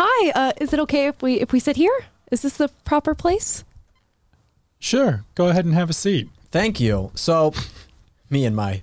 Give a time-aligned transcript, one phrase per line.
[0.00, 2.04] Hi, uh, is it okay if we if we sit here?
[2.30, 3.64] Is this the proper place?
[4.78, 6.28] Sure, go ahead and have a seat.
[6.52, 7.10] Thank you.
[7.16, 7.52] So,
[8.30, 8.82] me and my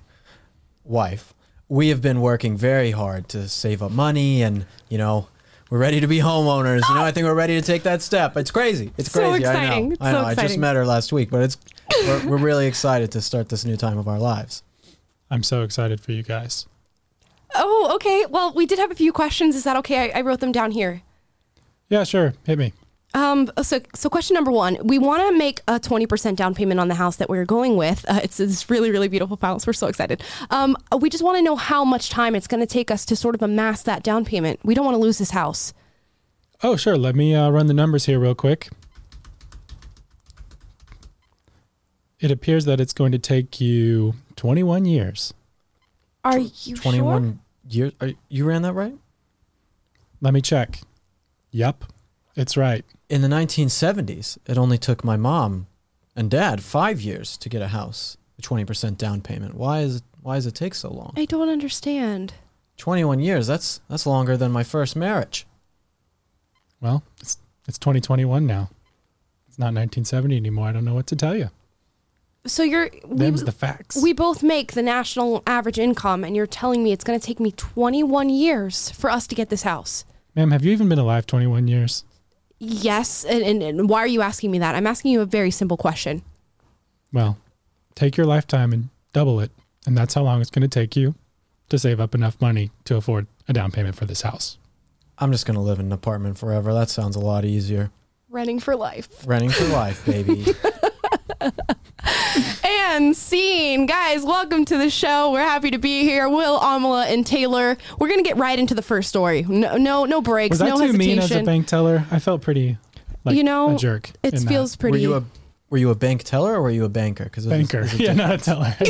[0.84, 1.32] wife,
[1.70, 5.28] we have been working very hard to save up money and, you know,
[5.70, 6.86] we're ready to be homeowners.
[6.86, 8.36] You know, I think we're ready to take that step.
[8.36, 8.92] It's crazy.
[8.98, 9.44] It's So crazy.
[9.44, 9.72] exciting.
[9.72, 9.92] I know.
[9.92, 10.18] It's I so know.
[10.18, 10.60] I just exciting.
[10.60, 11.56] met her last week, but it's
[12.06, 14.62] we're, we're really excited to start this new time of our lives.
[15.30, 16.66] I'm so excited for you guys.
[17.54, 18.26] Oh, okay.
[18.28, 19.56] Well, we did have a few questions.
[19.56, 20.12] Is that okay?
[20.12, 21.00] I, I wrote them down here.
[21.88, 22.34] Yeah, sure.
[22.44, 22.72] Hit me.
[23.14, 26.88] Um, so, so question number one, we want to make a 20% down payment on
[26.88, 28.04] the house that we're going with.
[28.06, 29.66] Uh, it's this really, really beautiful house.
[29.66, 30.22] We're so excited.
[30.50, 33.16] Um, we just want to know how much time it's going to take us to
[33.16, 34.60] sort of amass that down payment.
[34.64, 35.72] We don't want to lose this house.
[36.62, 36.98] Oh, sure.
[36.98, 38.68] Let me uh, run the numbers here real quick.
[42.20, 45.32] It appears that it's going to take you 21 years.
[46.24, 47.92] Are you 21 years.
[48.00, 48.96] Are, you ran that right?
[50.20, 50.80] Let me check.
[51.50, 51.84] Yep,
[52.34, 52.84] it's right.
[53.08, 55.66] In the 1970s, it only took my mom
[56.14, 59.54] and dad five years to get a house, a 20% down payment.
[59.54, 61.12] Why is it, why does it take so long?
[61.16, 62.34] I don't understand.
[62.76, 63.46] 21 years.
[63.46, 65.46] That's that's longer than my first marriage.
[66.80, 68.70] Well, it's it's 2021 now.
[69.48, 70.68] It's not 1970 anymore.
[70.68, 71.50] I don't know what to tell you.
[72.46, 74.00] So you're we, the facts.
[74.00, 77.40] we both make the national average income, and you're telling me it's going to take
[77.40, 80.04] me 21 years for us to get this house.
[80.36, 82.04] Ma'am, have you even been alive 21 years?
[82.58, 84.74] Yes, and, and, and why are you asking me that?
[84.74, 86.22] I'm asking you a very simple question.
[87.12, 87.38] Well,
[87.94, 89.50] take your lifetime and double it,
[89.86, 91.14] and that's how long it's going to take you
[91.70, 94.58] to save up enough money to afford a down payment for this house.
[95.18, 96.74] I'm just gonna live in an apartment forever.
[96.74, 97.90] That sounds a lot easier.
[98.28, 99.08] Renting for life.
[99.26, 100.46] Renting for life, baby.
[102.88, 103.84] And scene.
[103.86, 105.32] Guys, welcome to the show.
[105.32, 106.28] We're happy to be here.
[106.28, 107.76] Will, Amala, and Taylor.
[107.98, 109.42] We're going to get right into the first story.
[109.42, 110.98] No no, no breaks, Was that no too hesitation.
[111.08, 112.04] mean as a bank teller?
[112.10, 112.78] I felt pretty
[113.24, 114.10] like You know, a jerk.
[114.22, 114.48] It in that.
[114.48, 114.98] feels pretty.
[114.98, 115.24] Were you a
[115.68, 117.24] were you a bank teller or were you a banker?
[117.24, 117.86] Because banker.
[117.96, 118.74] yeah, not a teller.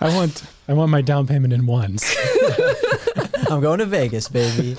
[0.00, 2.14] I want I want my down payment in ones.
[3.50, 4.76] I'm going to Vegas, baby.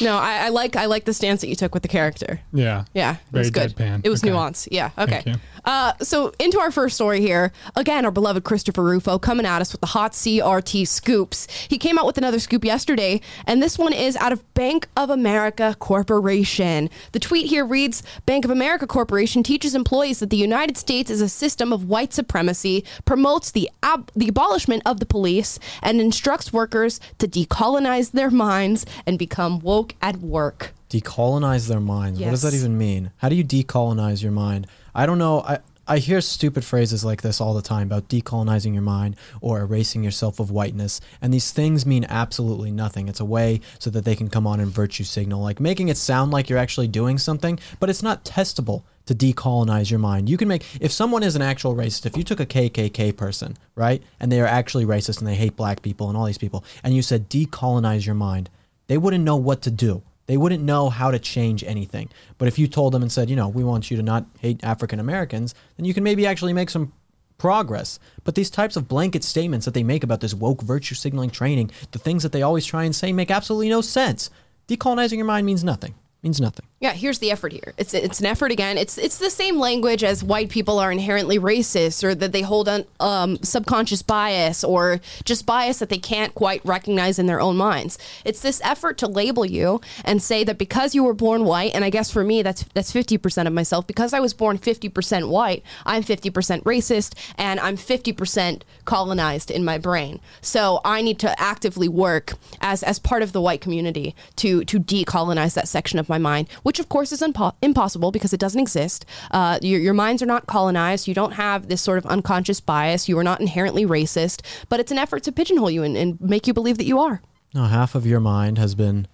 [0.00, 2.40] No, I, I like I like the stance that you took with the character.
[2.52, 2.84] Yeah.
[2.94, 3.76] Yeah, it Very was good.
[3.76, 4.00] deadpan.
[4.04, 4.30] It was Okay.
[4.30, 4.66] nuance.
[4.70, 4.90] Yeah.
[4.98, 5.34] Okay.
[5.66, 7.52] Uh, so into our first story here.
[7.74, 11.48] Again, our beloved Christopher Rufo coming at us with the hot CRT scoops.
[11.68, 15.10] He came out with another scoop yesterday, and this one is out of Bank of
[15.10, 16.88] America Corporation.
[17.12, 21.20] The tweet here reads: Bank of America Corporation teaches employees that the United States is
[21.20, 26.52] a system of white supremacy, promotes the ab- the abolishment of the police, and instructs
[26.52, 30.72] workers to decolonize their minds and become woke at work.
[30.90, 32.20] Decolonize their minds.
[32.20, 33.10] What does that even mean?
[33.16, 34.68] How do you decolonize your mind?
[34.96, 35.42] I don't know.
[35.42, 35.58] I
[35.88, 40.02] I hear stupid phrases like this all the time about decolonizing your mind or erasing
[40.02, 43.08] yourself of whiteness, and these things mean absolutely nothing.
[43.08, 45.96] It's a way so that they can come on and virtue signal, like making it
[45.96, 50.28] sound like you're actually doing something, but it's not testable to decolonize your mind.
[50.28, 53.56] You can make if someone is an actual racist, if you took a KKK person,
[53.76, 56.64] right, and they are actually racist and they hate black people and all these people,
[56.82, 58.50] and you said decolonize your mind,
[58.88, 60.02] they wouldn't know what to do.
[60.26, 62.10] They wouldn't know how to change anything.
[62.38, 64.62] But if you told them and said, you know, we want you to not hate
[64.62, 66.92] African Americans, then you can maybe actually make some
[67.38, 67.98] progress.
[68.24, 71.70] But these types of blanket statements that they make about this woke virtue signaling training,
[71.92, 74.30] the things that they always try and say make absolutely no sense.
[74.68, 75.94] Decolonizing your mind means nothing.
[76.22, 76.66] Means nothing.
[76.78, 77.72] Yeah, here's the effort here.
[77.78, 78.76] It's it's an effort again.
[78.76, 82.68] It's it's the same language as white people are inherently racist, or that they hold
[82.68, 87.56] on um, subconscious bias, or just bias that they can't quite recognize in their own
[87.56, 87.96] minds.
[88.26, 91.82] It's this effort to label you and say that because you were born white, and
[91.82, 93.86] I guess for me that's that's fifty percent of myself.
[93.86, 98.66] Because I was born fifty percent white, I'm fifty percent racist, and I'm fifty percent
[98.84, 100.20] colonized in my brain.
[100.42, 104.78] So I need to actively work as as part of the white community to to
[104.78, 108.60] decolonize that section of my mind, which of course is impo- impossible because it doesn't
[108.60, 109.04] exist.
[109.30, 111.08] Uh, your, your minds are not colonized.
[111.08, 113.08] You don't have this sort of unconscious bias.
[113.08, 116.46] You are not inherently racist, but it's an effort to pigeonhole you and, and make
[116.46, 117.20] you believe that you are.
[117.54, 119.06] No, half of your mind has been,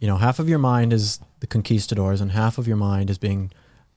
[0.00, 3.18] you know, half of your mind is the conquistadors, and half of your mind is
[3.18, 3.50] being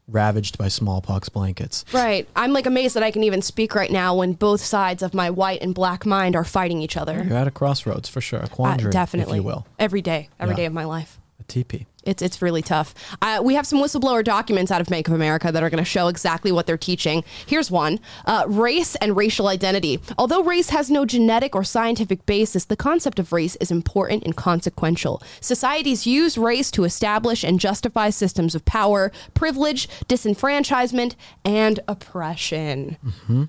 [0.07, 1.85] ravaged by smallpox blankets.
[1.93, 2.27] Right.
[2.35, 5.29] I'm like amazed that I can even speak right now when both sides of my
[5.29, 7.23] white and black mind are fighting each other.
[7.27, 9.33] You're at a crossroads for sure, a Uh, quandary, definitely.
[9.37, 9.67] if you will.
[9.77, 10.57] Every day, every Yeah.
[10.57, 11.19] day of my life.
[11.39, 11.85] A TP.
[12.03, 12.95] It's it's really tough.
[13.21, 15.89] Uh, we have some whistleblower documents out of Bank of America that are going to
[15.89, 17.23] show exactly what they're teaching.
[17.45, 19.99] Here's one: uh, race and racial identity.
[20.17, 24.35] Although race has no genetic or scientific basis, the concept of race is important and
[24.35, 25.21] consequential.
[25.41, 32.97] Societies use race to establish and justify systems of power, privilege, disenfranchisement, and oppression.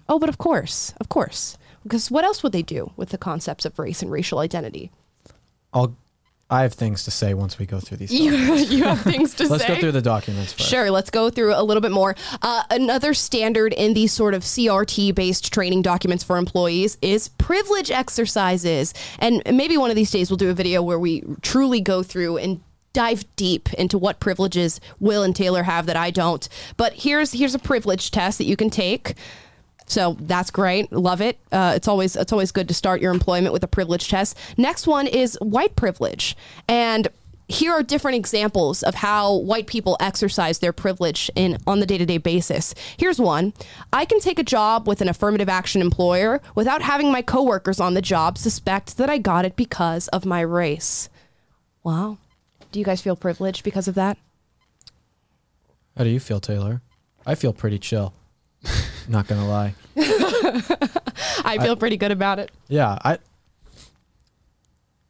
[0.08, 3.64] Oh, but of course, of course, because what else would they do with the concepts
[3.64, 4.90] of race and racial identity?
[5.72, 5.96] I'll
[6.50, 8.12] I have things to say once we go through these.
[8.12, 9.74] You, you have things to Let's say.
[9.74, 10.68] go through the documents first.
[10.68, 12.16] Sure, let's go through a little bit more.
[12.42, 17.90] Uh, another standard in these sort of CRT based training documents for employees is privilege
[17.90, 18.92] exercises.
[19.20, 22.38] And maybe one of these days we'll do a video where we truly go through
[22.38, 22.60] and
[22.92, 26.48] dive deep into what privileges Will and Taylor have that I don't.
[26.76, 29.14] But here's here's a privilege test that you can take.
[29.90, 30.92] So that's great.
[30.92, 31.38] Love it.
[31.50, 34.38] Uh, it's always it's always good to start your employment with a privilege test.
[34.56, 36.36] Next one is white privilege,
[36.68, 37.08] and
[37.48, 42.18] here are different examples of how white people exercise their privilege in on the day-to-day
[42.18, 42.72] basis.
[42.96, 43.52] Here's one.
[43.92, 47.94] I can take a job with an affirmative action employer without having my coworkers on
[47.94, 51.08] the job suspect that I got it because of my race.
[51.82, 52.18] Wow.
[52.70, 54.16] Do you guys feel privileged because of that?
[55.96, 56.82] How do you feel, Taylor?
[57.26, 58.14] I feel pretty chill.
[59.08, 59.74] Not gonna lie.
[61.44, 62.50] I feel pretty good about it.
[62.68, 63.18] Yeah, I.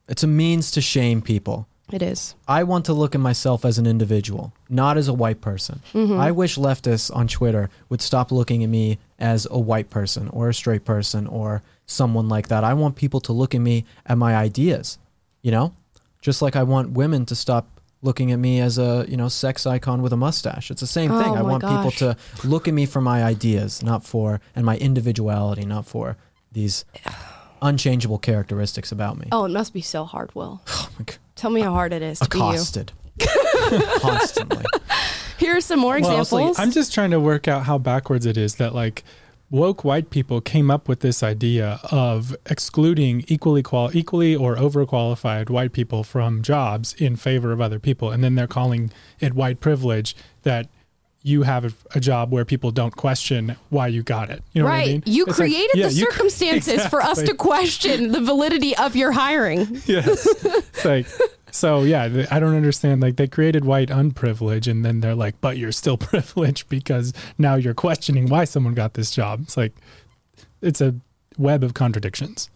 [0.09, 1.69] It's a means to shame people.
[1.93, 2.35] It is.
[2.47, 5.81] I want to look at myself as an individual, not as a white person.
[5.93, 6.19] Mm-hmm.
[6.19, 10.49] I wish leftists on Twitter would stop looking at me as a white person or
[10.49, 12.63] a straight person or someone like that.
[12.63, 14.99] I want people to look at me at my ideas,
[15.43, 15.75] you know?
[16.23, 19.67] Just like I want women to stop looking at me as a, you know, sex
[19.67, 20.71] icon with a mustache.
[20.71, 21.33] It's the same thing.
[21.33, 22.17] Oh I my want people to
[22.47, 26.17] look at me for my ideas, not for and my individuality, not for
[26.53, 26.85] these
[27.63, 29.29] unchangeable characteristics about me.
[29.33, 30.63] Oh, it must be so hard, Will.
[30.71, 31.19] Oh my God.
[31.37, 32.45] Tell me how uh, hard it is to be you.
[32.45, 32.93] Accosted.
[34.01, 34.65] Constantly.
[35.39, 36.33] Here are some more Well, examples.
[36.33, 39.05] also, I'm just trying to work out how backwards it is that like
[39.51, 45.51] woke white people came up with this idea of excluding equally qual equally or overqualified
[45.51, 49.61] white people from jobs in favor of other people, and then they're calling it white
[49.61, 50.69] privilege that
[51.23, 54.43] you have a, job where people don't question why you got it.
[54.55, 54.79] You know right.
[54.79, 55.03] what I mean?
[55.05, 58.75] You It's like, created yeah, the you cr- circumstances for us to question the validity
[58.77, 59.83] of your hiring.
[59.85, 60.27] yes.
[60.45, 61.07] It's like
[61.51, 65.57] so yeah, I don't understand like they created white unprivilege and then they're like but
[65.57, 69.41] you're still privileged because now you're questioning why someone got this job.
[69.43, 69.75] It's like
[70.63, 70.95] it's a
[71.39, 72.51] web of contradictions.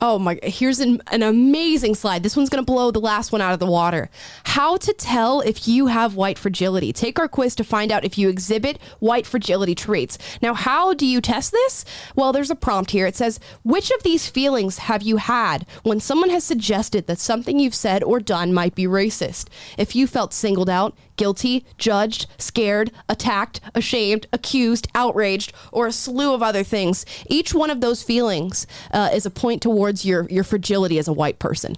[0.00, 2.22] Oh my, here's an, an amazing slide.
[2.22, 4.10] This one's going to blow the last one out of the water.
[4.44, 6.92] How to tell if you have white fragility.
[6.92, 10.18] Take our quiz to find out if you exhibit white fragility traits.
[10.42, 11.84] Now, how do you test this?
[12.14, 13.06] Well, there's a prompt here.
[13.06, 17.58] It says, Which of these feelings have you had when someone has suggested that something
[17.58, 19.48] you've said or done might be racist?
[19.78, 26.34] If you felt singled out, guilty, judged, scared, attacked, ashamed, accused, outraged, or a slew
[26.34, 27.04] of other things.
[27.26, 31.12] Each one of those feelings uh, is a point towards your your fragility as a
[31.12, 31.76] white person.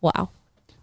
[0.00, 0.30] Wow.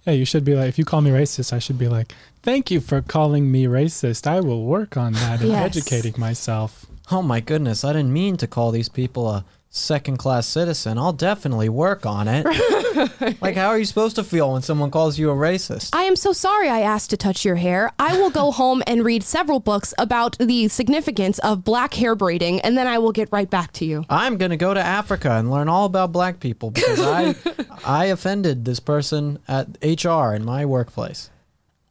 [0.06, 2.14] Yeah, you should be like if you call me racist, I should be like,
[2.44, 4.26] "Thank you for calling me racist.
[4.28, 5.76] I will work on that and Yes.
[5.76, 9.46] educating myself." Oh my goodness, I didn't mean to call these people a
[9.78, 10.98] second class citizen.
[10.98, 12.46] I'll definitely work on it.
[13.42, 15.92] like, how are you supposed to feel when someone calls you a racist?
[15.94, 17.92] I am so sorry I asked to touch your hair.
[18.00, 22.60] I will go home and read several books about the significance of black hair braiding,
[22.62, 24.06] and then I will get right back to you.
[24.10, 27.36] I'm going to go to Africa and learn all about black people because I
[27.86, 31.30] I offended this person at HR in my workplace.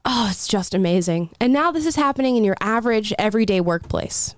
[0.05, 1.31] Oh, it's just amazing.
[1.41, 4.37] And now this is happening in your average, everyday workplace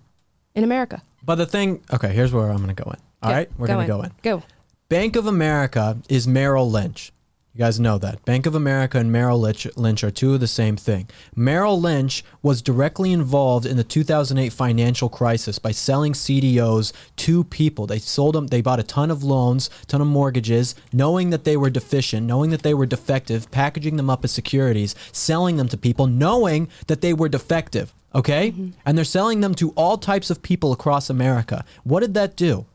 [0.55, 1.03] in America.
[1.23, 2.97] But the thing, okay, here's where I'm going to go in.
[3.23, 4.13] All right, we're going to go in.
[4.23, 4.43] Go.
[4.89, 7.13] Bank of America is Merrill Lynch.
[7.59, 8.25] You guys know that.
[8.25, 11.09] Bank of America and Merrill Lynch, Lynch are two of the same thing.
[11.35, 17.89] Merrill Lynch was directly involved in the 2008 financial crisis by selling CDOs to people.
[17.89, 21.57] They sold them, they bought a ton of loans, ton of mortgages, knowing that they
[21.57, 25.77] were deficient, knowing that they were defective, packaging them up as securities, selling them to
[25.77, 27.93] people, knowing that they were defective.
[28.15, 28.53] Okay?
[28.53, 28.71] Mm-hmm.
[28.87, 31.65] And they're selling them to all types of people across America.
[31.83, 32.67] What did that do?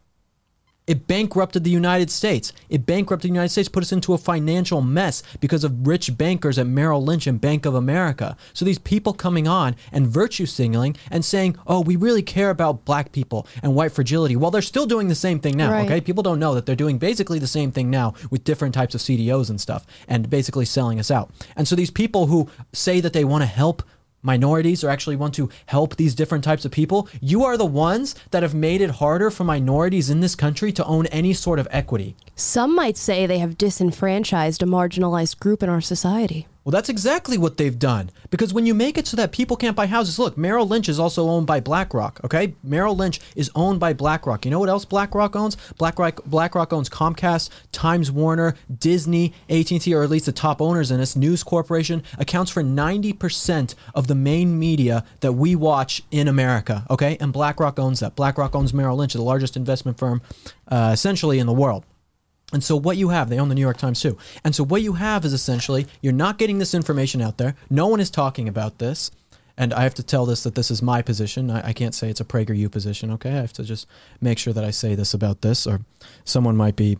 [0.86, 2.52] It bankrupted the United States.
[2.68, 6.60] It bankrupted the United States, put us into a financial mess because of rich bankers
[6.60, 8.36] at Merrill Lynch and Bank of America.
[8.52, 12.84] So these people coming on and virtue signaling and saying, oh, we really care about
[12.84, 14.36] black people and white fragility.
[14.36, 15.86] Well, they're still doing the same thing now, Right.
[15.86, 16.02] okay?
[16.02, 19.00] People don't know that they're doing basically the same thing now with different types of
[19.00, 21.32] CDOs and stuff and basically selling us out.
[21.56, 23.84] And so these people who say that they want to help
[24.24, 28.16] minorities or actually want to help these different types of people, you are the ones
[28.32, 31.68] that have made it harder for minorities in this country to own any sort of
[31.70, 32.16] equity.
[32.36, 36.48] Some might say they have disenfranchised a marginalized group in our society.
[36.64, 38.10] Well, that's exactly what they've done.
[38.30, 40.98] Because when you make it so that people can't buy houses, look, Merrill Lynch is
[40.98, 42.56] also owned by BlackRock, okay?
[42.64, 44.46] Merrill Lynch is owned by BlackRock.
[44.46, 45.58] You know what else BlackRock owns?
[45.78, 51.00] BlackRock, BlackRock owns Comcast, Times Warner, Disney, AT&T, or at least the top owners in
[51.00, 51.16] this.
[51.18, 57.18] News Corporation accounts for 90% of the main media that we watch in America, okay?
[57.20, 58.16] And BlackRock owns that.
[58.16, 60.22] BlackRock owns Merrill Lynch, the largest investment firm
[60.70, 61.86] uh, essentially in the world.
[62.54, 64.18] And so what you have, they own the New York Times too.
[64.44, 67.56] And so what you have is essentially you're not getting this information out there.
[67.70, 69.12] No one is talking about this.
[69.58, 71.52] And I have to tell this that this is my position.
[71.52, 73.32] I, I can't say it's a PragerU position, okay?
[73.32, 73.88] I have to just
[74.20, 75.82] make sure that I say this about this, or
[76.26, 76.98] someone might be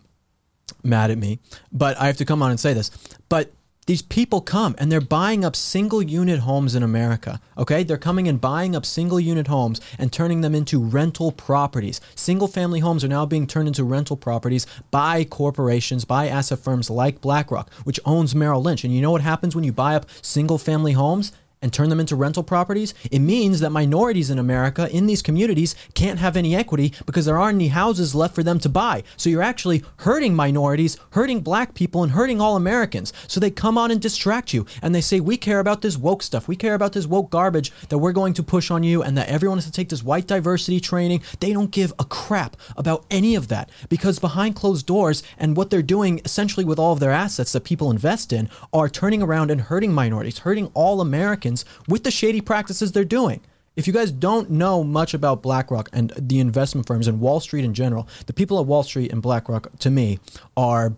[0.84, 1.40] mad at me.
[1.72, 2.90] But I have to come on and say this.
[3.28, 3.52] But
[3.86, 7.40] these people come and they're buying up single unit homes in America.
[7.58, 7.82] Okay?
[7.82, 12.00] They're coming and buying up single unit homes and turning them into rental properties.
[12.14, 16.90] Single family homes are now being turned into rental properties by corporations, by asset firms
[16.90, 18.84] like BlackRock, which owns Merrill Lynch.
[18.84, 21.32] And you know what happens when you buy up single family homes?
[21.64, 25.74] And turn them into rental properties, it means that minorities in America in these communities
[25.94, 29.02] can't have any equity because there aren't any houses left for them to buy.
[29.16, 33.14] So you're actually hurting minorities, hurting black people, and hurting all Americans.
[33.26, 36.22] So they come on and distract you and they say, We care about this woke
[36.22, 36.46] stuff.
[36.46, 39.30] We care about this woke garbage that we're going to push on you and that
[39.30, 41.22] everyone has to take this white diversity training.
[41.40, 45.70] They don't give a crap about any of that because behind closed doors and what
[45.70, 49.50] they're doing essentially with all of their assets that people invest in are turning around
[49.50, 51.53] and hurting minorities, hurting all Americans
[51.86, 53.40] with the shady practices they're doing.
[53.76, 57.64] If you guys don't know much about BlackRock and the investment firms and Wall Street
[57.64, 60.20] in general, the people at Wall Street and BlackRock, to me,
[60.56, 60.94] are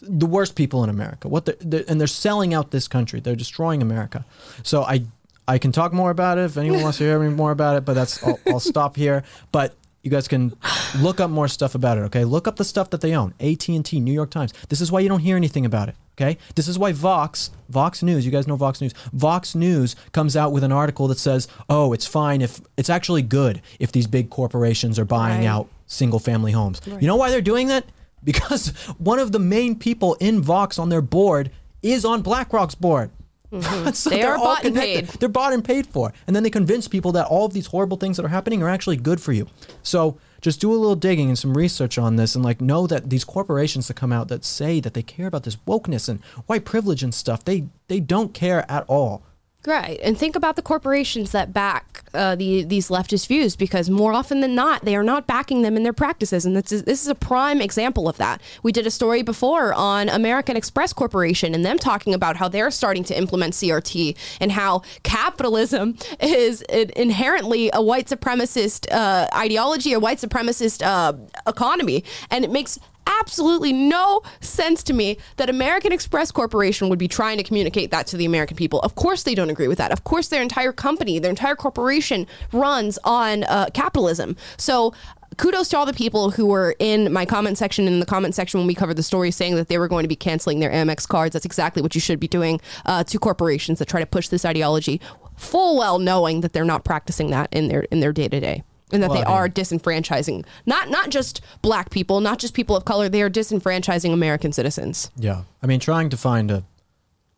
[0.00, 1.28] the worst people in America.
[1.28, 3.20] What they're, and they're selling out this country.
[3.20, 4.24] They're destroying America.
[4.62, 5.04] So I
[5.48, 7.84] I can talk more about it if anyone wants to hear me more about it.
[7.84, 9.24] But that's I'll, I'll stop here.
[9.50, 10.54] But you guys can
[11.00, 12.02] look up more stuff about it.
[12.02, 13.34] Okay, look up the stuff that they own.
[13.40, 14.52] AT and T, New York Times.
[14.68, 15.96] This is why you don't hear anything about it.
[16.20, 18.92] Okay, this is why Vox, Vox News, you guys know Vox News.
[19.12, 23.22] Vox News comes out with an article that says, "Oh, it's fine if it's actually
[23.22, 25.46] good if these big corporations are buying Right.
[25.46, 27.84] out single-family homes." You know why they're doing that?
[28.24, 31.52] Because one of the main people in Vox on their board
[31.84, 33.10] is on BlackRock's board.
[33.52, 34.10] so Mm-hmm.
[34.10, 35.06] They they're are all bought and paid.
[35.06, 36.12] They're bought and paid for.
[36.26, 38.68] And then they convince people that all of these horrible things that are happening are
[38.68, 39.46] actually good for you.
[39.82, 43.10] So just do a little digging and some research on this and like know that
[43.10, 46.64] these corporations that come out that say that they care about this wokeness and white
[46.64, 49.22] privilege and stuff, they they don't care at all.
[49.66, 54.12] Right, and think about the corporations that back uh, the these leftist views, because more
[54.12, 57.02] often than not, they are not backing them in their practices, and this is, this
[57.02, 58.40] is a prime example of that.
[58.62, 62.70] We did a story before on American Express Corporation and them talking about how they're
[62.70, 70.00] starting to implement CRT and how capitalism is inherently a white supremacist uh, ideology, a
[70.00, 71.14] white supremacist uh,
[71.48, 72.78] economy, and it makes
[73.20, 78.06] absolutely no sense to me that American Express Corporation would be trying to communicate that
[78.08, 78.80] to the American people.
[78.80, 79.90] Of course, they don't agree with that.
[79.90, 84.36] Of course, their entire company, their entire corporation runs on uh, capitalism.
[84.56, 84.94] So,
[85.36, 88.34] kudos to all the people who were in my comment section and in the comment
[88.34, 90.70] section when we covered the story saying that they were going to be canceling their
[90.70, 91.32] Amex cards.
[91.32, 94.44] That's exactly what you should be doing uh, to corporations that try to push this
[94.44, 95.00] ideology,
[95.36, 98.64] full well knowing that they're not practicing that in their in their day to day
[98.92, 102.54] and that Well, they I mean- are disenfranchising not not just black people, not just
[102.54, 103.08] people of color.
[103.08, 105.10] They are disenfranchising American citizens.
[105.16, 105.42] Yeah.
[105.62, 106.64] I mean, trying to find a,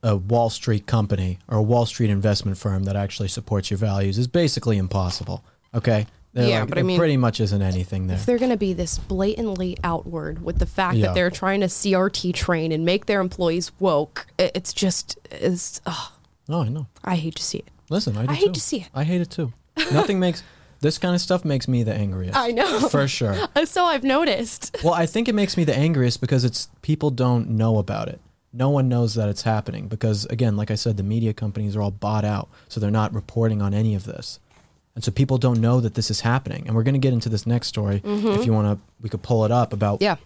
[0.02, 4.16] a Wall Street company or a Wall Street investment firm that actually supports your values
[4.18, 5.44] is basically impossible.
[5.74, 6.06] Okay?
[6.32, 8.16] They're Yeah, like- but I mean- pretty much isn't anything there.
[8.16, 11.06] If they're going to be this blatantly outward with the fact Yeah.
[11.06, 15.80] that they're trying to CRT train and make their employees woke, it's just is.
[15.86, 16.12] ugh,
[16.48, 16.86] Oh, I know.
[17.04, 17.68] I hate to see it.
[17.90, 18.52] Listen, I, do I hate too.
[18.52, 18.88] to see it.
[18.94, 19.52] I hate it too.
[19.92, 20.42] Nothing makes
[20.80, 22.36] this kind of stuff makes me the angriest.
[22.36, 22.88] I know.
[22.88, 23.36] for sure.
[23.66, 24.76] So I've noticed.
[24.84, 28.20] Well, I think it makes me the angriest because it's people don't know about it.
[28.52, 31.82] No one knows that it's happening because again, like I said, the media companies are
[31.82, 34.40] all bought out, so they're not reporting on any of this.
[34.96, 36.64] And so people don't know that this is happening.
[36.66, 39.22] And we're going to get into this next story if you want to we could
[39.22, 40.04] pull it up about Mm-hmm.
[40.04, 40.16] Yeah.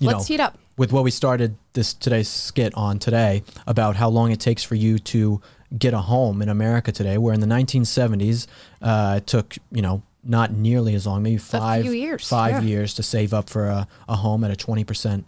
[0.00, 0.58] you Let's know, heat up.
[0.78, 4.76] with what we started this today's skit on today about how long it takes for
[4.76, 5.42] you to
[5.78, 8.46] get a home in America today, where in the 1970s
[8.82, 12.68] uh, it took you know not nearly as long, maybe five years, five yeah.
[12.68, 15.26] years to save up for a, a home at a 20 percent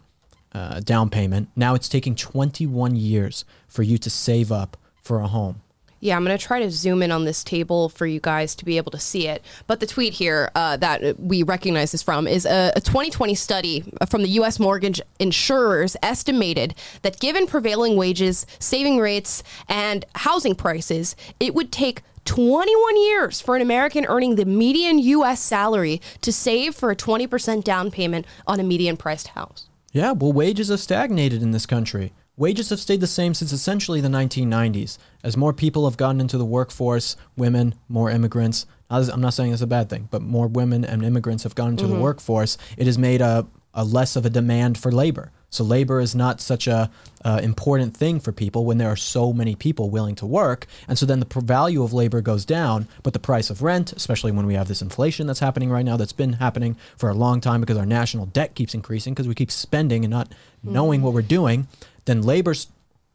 [0.53, 1.49] uh, down payment.
[1.55, 5.61] Now it's taking 21 years for you to save up for a home.
[6.01, 8.65] Yeah, I'm going to try to zoom in on this table for you guys to
[8.65, 9.43] be able to see it.
[9.67, 13.85] But the tweet here uh, that we recognize this from is a, a 2020 study
[14.09, 14.61] from the U.S.
[14.61, 22.03] mortgage insurers estimated that given prevailing wages, saving rates, and housing prices, it would take
[22.27, 25.41] 21 years for an American earning the median U.S.
[25.41, 29.69] salary to save for a 20% down payment on a median priced house.
[29.93, 32.13] Yeah, well, wages have stagnated in this country.
[32.39, 34.99] Wages have stayed the same since essentially the 1990s.
[35.25, 38.67] As more people have gotten into the workforce, women, more immigrants.
[38.91, 41.87] I'm not saying it's a bad thing, but more women and immigrants have gone into
[41.87, 42.59] the workforce.
[42.77, 45.33] It has made a, a less of a demand for labor.
[45.49, 46.91] So labor is not such a
[47.25, 50.99] uh, important thing for people when there are so many people willing to work, and
[50.99, 54.47] so then the value of labor goes down, but the price of rent, especially when
[54.47, 57.61] we have this inflation that's happening right now, that's been happening for a long time
[57.61, 61.23] because our national debt keeps increasing because we keep spending and not knowing what we're
[61.23, 61.69] doing,
[62.07, 62.67] then labor s-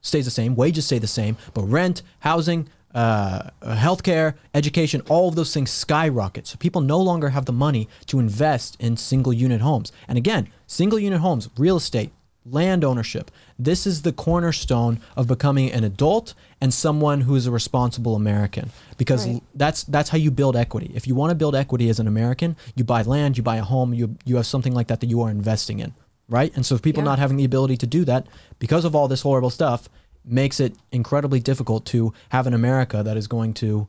[0.01, 5.35] stays the same, wages stay the same, but rent, housing, uh, healthcare, education, all of
[5.35, 6.45] those things skyrocket.
[6.47, 9.91] So people no longer have the money to invest in single unit homes.
[10.07, 12.11] And again, single unit homes, real estate,
[12.45, 13.29] land ownership.
[13.59, 18.71] This is the cornerstone of becoming an adult and someone who is a responsible American
[18.97, 19.43] because Right.
[19.55, 20.91] that's that's how you build equity.
[20.95, 23.63] If you want to build equity as an American, you buy land, you buy a
[23.63, 25.93] home, you you have something like that that you are investing in,
[26.31, 26.51] right?
[26.55, 27.09] And so people Yeah.
[27.09, 28.25] not having the ability to do that
[28.57, 29.89] because of all this horrible stuff
[30.25, 33.87] makes it incredibly difficult to have an America that is going to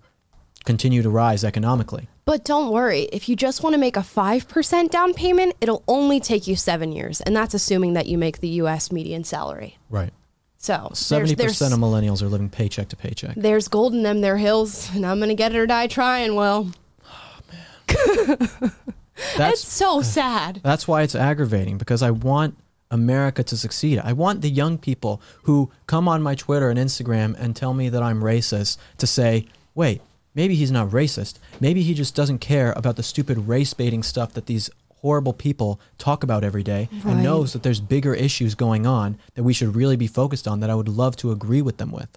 [0.64, 2.08] continue to rise economically.
[2.24, 6.20] But don't worry, if you just want to make a 5% down payment, it'll only
[6.20, 7.20] take you seven years.
[7.20, 9.78] And that's assuming that you make the US median salary.
[9.90, 10.12] Right.
[10.58, 13.34] So 70% there's, of millennials are living paycheck to paycheck.
[13.36, 16.36] there's gold in them, there hills, and I'm going to get it or die trying.
[16.36, 16.70] Well,
[17.04, 17.40] oh,
[17.88, 18.52] it's
[19.36, 20.60] That's so sad.
[20.62, 22.56] that's why it's aggravating because I want
[22.90, 23.98] America to succeed.
[24.04, 27.88] I want the young people who come on my Twitter and Instagram and tell me
[27.88, 30.02] that I'm racist to say, "Wait,
[30.34, 31.36] maybe he's not racist.
[31.60, 34.68] Maybe he just doesn't care about the stupid race baiting stuff that these
[35.00, 37.14] horrible people talk about every day Right.
[37.14, 40.60] and knows that there's bigger issues going on that we should really be focused on
[40.60, 42.08] that I would love to agree with them with."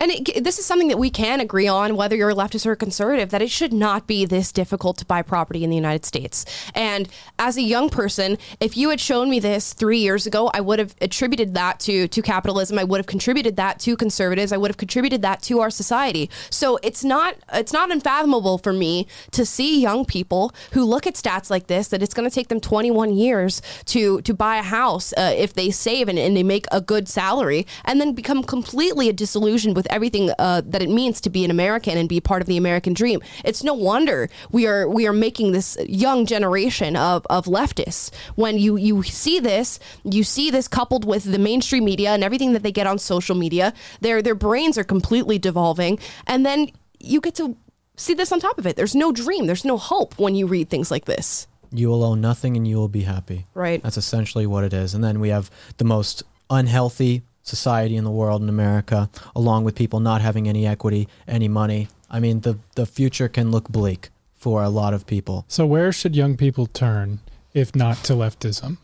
[0.00, 2.72] And it, this is something that we can agree on, whether you're a leftist or
[2.72, 6.04] a conservative, that it should not be this difficult to buy property in the United
[6.04, 6.44] States.
[6.74, 10.60] And as a young person, if you had shown me this three years ago, I
[10.60, 12.78] would have attributed that to to capitalism.
[12.78, 14.52] I would have contributed that to conservatives.
[14.52, 16.30] I would have contributed that to our society.
[16.50, 21.14] So it's not it's not unfathomable for me to see young people who look at
[21.14, 24.62] stats like this that it's going to take them 21 years to to buy a
[24.62, 28.42] house uh, if they save and, and they make a good salary, and then become
[28.42, 32.42] completely disillusioned with everything uh, that it means to be an American and be part
[32.42, 33.20] of the American dream.
[33.44, 38.10] It's no wonder we are we are making this young generation of, of leftists.
[38.36, 42.52] When you you see this, you see this coupled with the mainstream media and everything
[42.52, 47.20] that they get on social media, their their brains are completely devolving, and then you
[47.20, 47.56] get to
[47.96, 48.76] see this on top of it.
[48.76, 51.46] There's no dream, there's no hope when you read things like this.
[51.70, 53.46] You will own nothing and you will be happy.
[53.54, 53.82] Right.
[53.82, 54.94] That's essentially what it is.
[54.94, 59.74] And then we have the most unhealthy society in the world in America, along with
[59.74, 61.88] people not having any equity, any money.
[62.10, 65.44] I mean, the, the future can look bleak for a lot of people.
[65.48, 67.20] So where should young people turn
[67.52, 68.78] if not to leftism?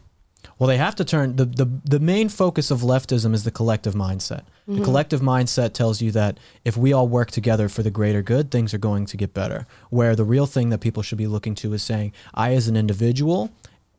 [0.59, 3.95] Well, they have to turn the, the the main focus of leftism is the collective
[3.95, 4.45] mindset.
[4.67, 4.85] The mm-hmm.
[4.85, 8.73] collective mindset tells you that if we all work together for the greater good, things
[8.73, 9.67] are going to get better.
[9.91, 12.77] Where the real thing that people should be looking to is saying, I as an
[12.77, 13.51] individual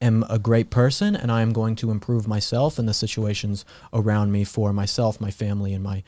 [0.06, 4.32] am a great person and I am going to improve myself and the situations around
[4.32, 6.04] me for myself, my family, and my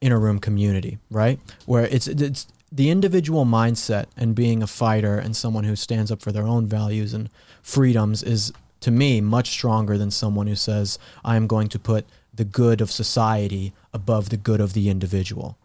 [0.00, 1.38] inner room community, right?
[1.64, 6.20] Where it's it's the individual mindset and being a fighter and someone who stands up
[6.20, 7.30] for their own values and
[7.62, 12.06] freedoms is to me much stronger than someone who says I am going to put
[12.34, 15.56] the good of society above the good of the individual.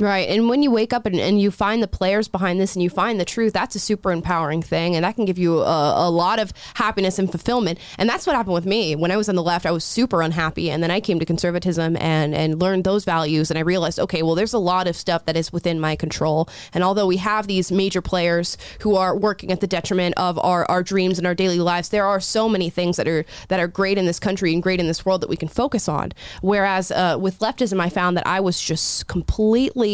[0.00, 0.30] Right.
[0.30, 2.88] And when you wake up and, and you find the players behind this and you
[2.88, 4.96] find the truth, that's a super empowering thing.
[4.96, 7.78] And that can give you a, a lot of happiness and fulfillment.
[7.98, 8.96] And that's what happened with me.
[8.96, 10.70] When I was on the left, I was super unhappy.
[10.70, 13.50] And then I came to conservatism and, and learned those values.
[13.50, 16.48] And I realized, okay, well, there's a lot of stuff that is within my control.
[16.72, 20.64] And although we have these major players who are working at the detriment of our,
[20.70, 23.68] our dreams and our daily lives, there are so many things that are that are
[23.68, 26.12] great in this country and great in this world that we can focus on.
[26.40, 29.89] Whereas uh, with leftism, I found that I was just completely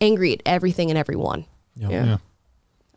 [0.00, 1.46] angry at everything and everyone.
[1.76, 1.88] Yeah.
[1.90, 2.04] Yeah.
[2.04, 2.16] Yeah.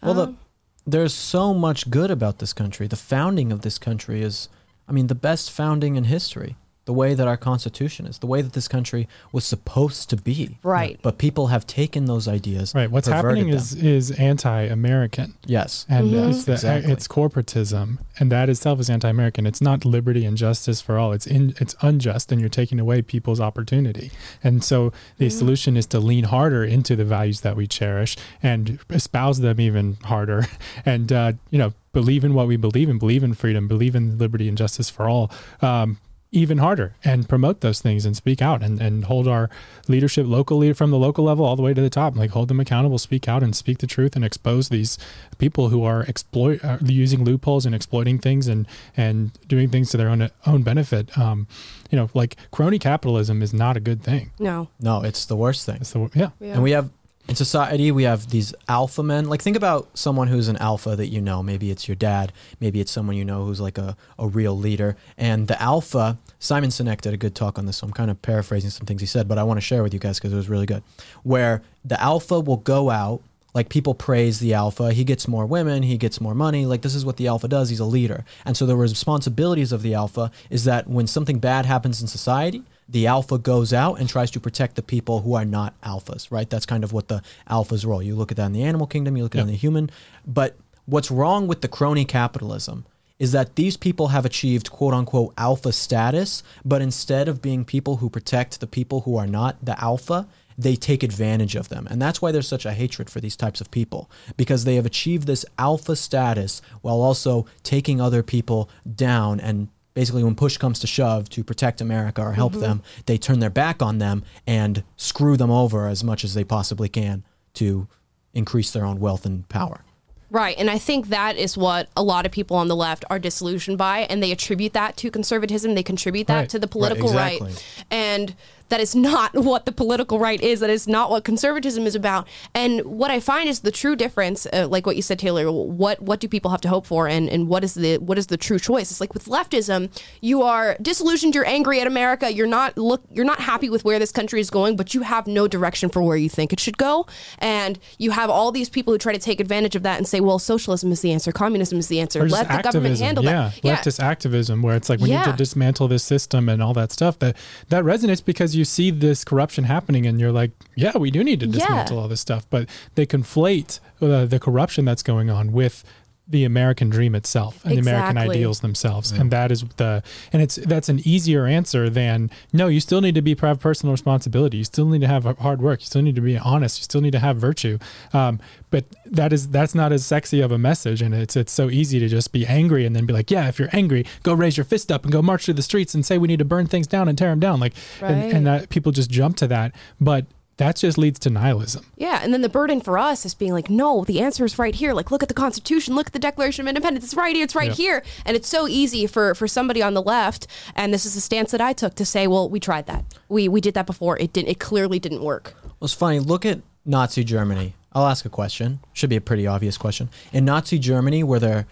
[0.04, 0.38] Well, the, um,
[0.86, 2.88] there's so much good about this country.
[2.88, 4.50] The founding of this country is,
[4.88, 6.56] I mean, the best founding in history.
[6.88, 10.58] The way that our Constitution is, the way that this country was supposed to be.
[10.64, 10.98] Right.
[11.04, 12.74] But people have taken those ideas.
[12.74, 12.90] Right.
[12.90, 13.58] What's perverted happening them.
[13.60, 15.86] is is anti-American, yes.
[15.90, 16.30] and Mhm.
[16.30, 16.92] it's the, Exactly.
[16.94, 19.46] it's corporatism, and that itself is anti-American.
[19.46, 21.12] It's not liberty and justice for all.
[21.12, 24.10] It's in it's unjust, and you're taking away people's opportunity.
[24.44, 28.80] And so the solution is to lean harder into the values that we cherish and
[28.90, 30.48] espouse them even harder,
[30.86, 34.18] and uh, you know believe in what we believe in, believe in freedom, believe in
[34.18, 35.30] liberty and justice for all.
[35.62, 35.98] Um,
[36.32, 39.50] even harder and promote those things and speak out and, and hold our
[39.88, 42.60] leadership locally from the local level all the way to the top like hold them
[42.60, 44.98] accountable speak out and speak the truth and expose these
[45.38, 49.96] people who are exploit uh, using loopholes and exploiting things and and doing things to
[49.98, 51.48] their own own benefit um
[51.92, 54.68] you know like crony capitalism is not a good thing No.
[54.82, 55.84] No, it's the worst thing.
[55.86, 56.54] so yeah Yeah.
[56.56, 56.90] And we have
[57.28, 59.26] in society we have these alpha men.
[59.26, 61.44] Like think about someone who's an alpha that you know.
[61.44, 62.32] Maybe it's your dad.
[62.60, 64.96] Maybe it's someone you know who's like a, a real leader.
[65.18, 68.22] And the alpha simon sinek did a good talk on this so i'm kind of
[68.22, 70.36] paraphrasing some things he said but i want to share with you guys because it
[70.36, 70.84] was really good.
[71.24, 73.22] Where the alpha will go out
[73.58, 74.94] like people praise the alpha.
[74.94, 75.82] He gets more women.
[75.82, 76.68] He gets more money.
[76.68, 77.70] Like this is what the alpha does.
[77.70, 78.24] He's a leader.
[78.46, 82.62] And so the responsibilities of the alpha is that when something bad happens in society
[82.90, 86.50] the alpha goes out and tries to protect the people who are not alphas, right?
[86.50, 88.02] That's kind of what the alpha's role.
[88.02, 89.42] You look at that in the animal kingdom, you look at Yeah.
[89.44, 89.90] it in the human.
[90.26, 92.86] But what's wrong with the crony capitalism
[93.20, 97.98] is that these people have achieved quote unquote alpha status, but instead of being people
[97.98, 100.28] who protect the people who are not the alpha,
[100.60, 101.88] they take advantage of them.
[101.90, 104.86] And that's why there's such a hatred for these types of people because they have
[104.88, 110.78] achieved this alpha status while also taking other people down and basically when push comes
[110.78, 112.62] to shove to protect America or help mm-hmm.
[112.62, 116.44] them, they turn their back on them and screw them over as much as they
[116.44, 117.24] possibly can
[117.56, 117.88] to
[118.32, 119.82] increase their own wealth and power.
[120.30, 120.56] Right.
[120.60, 123.80] And I think that is what a lot of people on the left are disillusioned
[123.80, 124.02] by.
[124.02, 125.74] And they attribute that to conservatism.
[125.74, 126.50] They contribute that Right.
[126.50, 127.64] to the political right, exactly.
[127.90, 128.36] And
[128.70, 130.60] that is not what the political right is.
[130.60, 132.28] That is not what conservatism is about.
[132.54, 135.52] And what I find is the true difference, uh, like what you said, Taylor.
[135.52, 138.28] What what do people have to hope for, and and what is the what is
[138.28, 138.92] the true choice?
[138.92, 139.90] It's like with leftism,
[140.22, 141.36] you are disillusioned.
[141.36, 142.32] You're angry at America.
[142.32, 143.04] You're not look.
[143.12, 146.02] You're not happy with where this country is going, but you have no direction for
[146.02, 147.06] where you think it should go.
[147.40, 150.20] And you have all these people who try to take advantage of that and say,
[150.20, 152.28] well, socialism is the answer, communism is the answer.
[152.28, 153.06] Let the government activism.
[153.06, 153.86] handle yeah, that.
[153.86, 157.20] leftist activism, where it's like we need to dismantle this system and all that stuff.
[157.20, 157.38] That
[157.70, 161.40] that resonates because you see this corruption happening, and you're like, yeah, we do need
[161.42, 161.54] to Yeah.
[161.54, 162.46] dismantle all this stuff.
[162.50, 165.84] But they conflate uh, the corruption that's going on with
[166.30, 170.56] the American dream itself and the American ideals themselves, and that is the and it's
[170.56, 172.68] that's an easier answer than no.
[172.68, 174.58] You still need to be have personal responsibility.
[174.58, 175.82] You still need to have hard work.
[175.82, 176.80] You still need to be honest.
[176.80, 177.78] You still need to have virtue.
[178.14, 181.70] Um, but that is that's not as sexy of a message, and it's it's so
[181.70, 184.58] easy to just be angry and then be like, yeah, if you're angry, go raise
[184.58, 186.68] your fist up and go march through the streets and say we need to burn
[186.68, 187.60] things down and tear them down.
[187.60, 190.26] Like, and, and that people just jump to that, but
[190.58, 191.86] that just leads to nihilism.
[191.98, 194.74] Yeah, and then the burden for us is being like, no, the answer is right
[194.76, 194.94] here.
[194.94, 197.06] Like, look at the Constitution, look at the Declaration of Independence.
[197.06, 197.44] It's right here.
[197.46, 197.76] It's right Yeah.
[197.76, 198.04] here.
[198.26, 201.52] And it's so easy for for somebody on the left, and this is the stance
[201.52, 203.06] that I took to say, well, we tried that.
[203.30, 204.18] We we did that before.
[204.20, 204.50] It didn't.
[204.50, 205.54] It clearly didn't work.
[205.64, 206.20] Well, it's funny.
[206.20, 207.74] Look at Nazi Germany.
[207.94, 208.80] I'll ask a question.
[208.94, 210.10] Should be a pretty obvious question.
[210.32, 211.66] In Nazi Germany, were there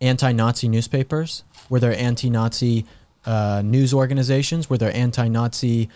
[0.00, 1.44] anti-Nazi newspapers?
[1.68, 2.84] Were there anti-Nazi
[3.24, 4.68] uh, news organizations?
[4.70, 5.88] Were there anti-Nazi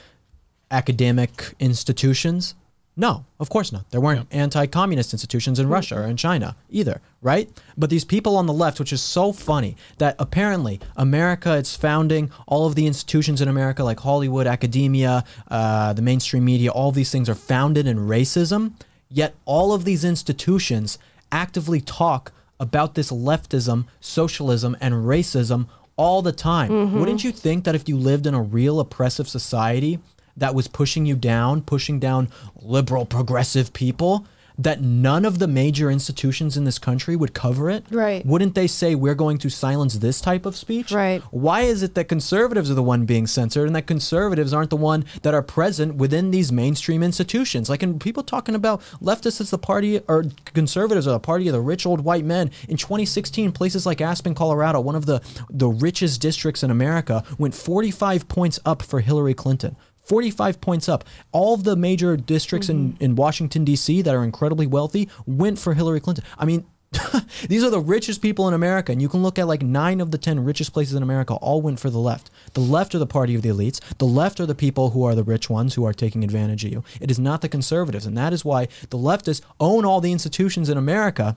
[0.70, 2.54] academic institutions?
[2.98, 3.90] No, of course not.
[3.90, 7.50] There weren't anti-communist institutions in Russia or in China either, right?
[7.76, 12.30] But these people on the left, which is so funny, that apparently America, its founding,
[12.46, 17.10] all of the institutions in America, like Hollywood, academia, uh, the mainstream media, all these
[17.10, 18.72] things are founded in racism.
[19.10, 20.98] Yet all of these institutions
[21.30, 26.98] actively talk about this leftism, socialism, and racism all the time.
[26.98, 29.98] Wouldn't you think that if you lived in a real oppressive society
[30.36, 34.26] that was pushing you down, pushing down liberal, progressive people,
[34.58, 37.84] that none of the major institutions in this country would cover it?
[37.90, 38.24] Right.
[38.24, 40.92] Wouldn't they say we're going to silence this type of speech?
[40.92, 41.22] Right.
[41.30, 44.76] Why is it that conservatives are the one being censored and that conservatives aren't the
[44.76, 47.68] one that are present within these mainstream institutions?
[47.68, 51.52] Like, and people talking about leftists as the party or conservatives are the party of
[51.52, 52.50] the rich old white men.
[52.68, 55.20] In 2016, places like Aspen, Colorado, one of the
[55.50, 59.76] the richest districts in America, went 45 points up for Hillary Clinton.
[60.06, 61.04] 45 points up.
[61.32, 63.04] All of the major districts in, mm-hmm.
[63.04, 64.02] in Washington, D.C.
[64.02, 66.24] that are incredibly wealthy went for Hillary Clinton.
[66.38, 66.64] I mean,
[67.48, 70.10] these are the richest people in America, and you can look at like nine of
[70.10, 72.30] the 10 richest places in America all went for the left.
[72.54, 73.80] The left are the party of the elites.
[73.98, 76.72] The left are the people who are the rich ones who are taking advantage of
[76.72, 76.84] you.
[77.00, 80.68] It is not the conservatives, and that is why the leftists own all the institutions
[80.68, 81.36] in America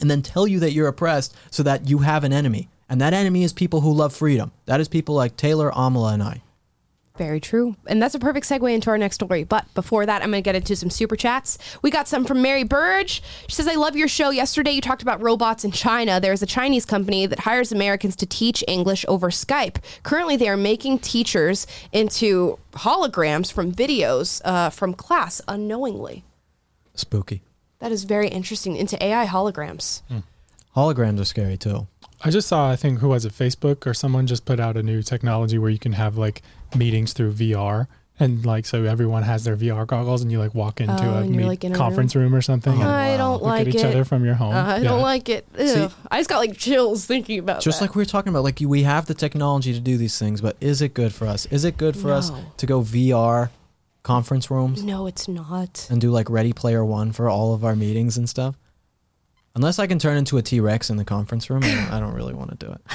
[0.00, 2.68] and then tell you that you're oppressed so that you have an enemy.
[2.88, 4.50] And that enemy is people who love freedom.
[4.66, 6.42] That is people like Taylor, Amala, and I.
[7.20, 7.76] Very true.
[7.86, 9.44] And that's a perfect segue into our next story.
[9.44, 11.58] But before that, I'm going to get into some super chats.
[11.82, 13.22] We got some from Mary Burge.
[13.46, 14.30] She says, I love your show.
[14.30, 16.18] Yesterday, you talked about robots in China.
[16.18, 19.76] There's a Chinese company that hires Americans to teach English over Skype.
[20.02, 26.24] Currently, they are making teachers into holograms from videos uh, from class unknowingly.
[26.94, 27.42] Spooky.
[27.80, 28.76] That is very interesting.
[28.76, 30.00] Into AI holograms.
[30.74, 31.86] Holograms are scary too.
[32.22, 34.82] I just saw, I think, who was it, Facebook or someone just put out a
[34.82, 36.42] new technology where you can have like
[36.76, 37.86] meetings through VR.
[38.22, 41.24] And like, so everyone has their VR goggles and you like walk into Oh, a
[41.24, 42.34] meet- like, in a conference room.
[42.34, 42.74] or something.
[42.74, 43.84] and I don't look like at each it.
[43.86, 44.54] other from your home.
[44.54, 44.88] Uh, I Yeah.
[44.90, 45.46] don't like it.
[45.56, 47.86] See- I just got like chills thinking about Just that.
[47.86, 50.54] like we were talking about, like we have the technology to do these things, but
[50.60, 51.46] is it good for us?
[51.46, 53.48] Is it good for us to go VR
[54.02, 55.86] conference rooms No, it's not.
[55.90, 58.54] and do like Ready Player One for all of our meetings and stuff.
[59.56, 62.00] Unless I can turn into a T Rex in the conference room, I don't, I
[62.00, 62.80] don't really want to do it.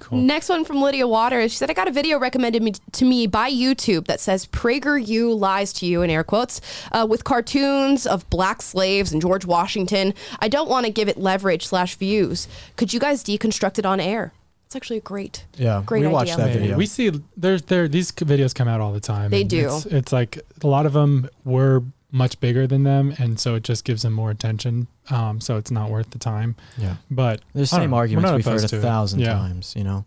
[0.00, 0.18] Cool.
[0.18, 1.52] Next one from Lydia Waters.
[1.52, 5.38] She said, I got a video recommended me, to me by YouTube that says PragerU
[5.38, 10.14] lies to you, in air quotes, uh, with cartoons of black slaves and George Washington.
[10.40, 12.48] I don't want to give it leverage slash views.
[12.76, 14.32] Could you guys deconstruct it on air?
[14.64, 15.44] It's actually a great.
[15.56, 16.46] Yeah, Great we watched idea.
[16.46, 16.76] that video.
[16.78, 19.30] We see there's there these videos come out all the time.
[19.30, 19.66] They do.
[19.66, 23.64] It's, it's like a lot of them were much bigger than them, and so it
[23.64, 24.86] just gives them more attention.
[25.10, 26.54] Um, so it's not worth the time.
[26.78, 27.96] yeah, But the I don't same know.
[27.96, 29.34] Arguments we've heard a thousand Yeah.
[29.34, 29.74] times.
[29.76, 30.04] You know,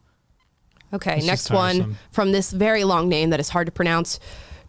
[0.94, 4.20] Okay, It's next one from this very long name that is hard to pronounce.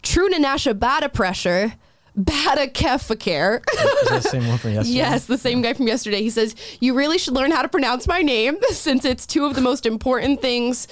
[0.03, 1.73] True Nanasha Bada Pressure.
[2.19, 3.63] Bada Kefakare.
[4.09, 4.97] the same one from yesterday?
[4.97, 6.21] Yes, the same guy from yesterday.
[6.21, 9.55] He says, You really should learn how to pronounce my name since it's two of
[9.55, 10.87] the most important things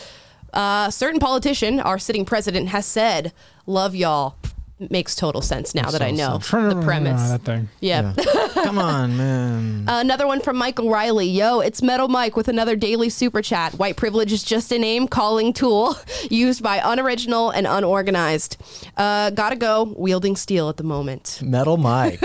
[0.53, 3.33] a certain politician, our sitting president, has said.
[3.65, 4.37] Love y'all.
[4.79, 7.29] Makes total sense now that I know the premise.
[7.31, 7.69] that thing.
[7.79, 8.13] Yeah.
[8.15, 8.47] Yeah.
[8.63, 9.85] Come on, man.
[9.87, 11.27] Another one from Michael Riley.
[11.27, 13.73] Yo, it's Metal Mike with another daily super chat.
[13.73, 15.95] White privilege is just a name calling tool
[16.29, 18.57] used by unoriginal and unorganized.
[18.95, 19.95] Uh, gotta go.
[19.97, 21.39] Wielding steel at the moment.
[21.41, 22.19] Metal Mike.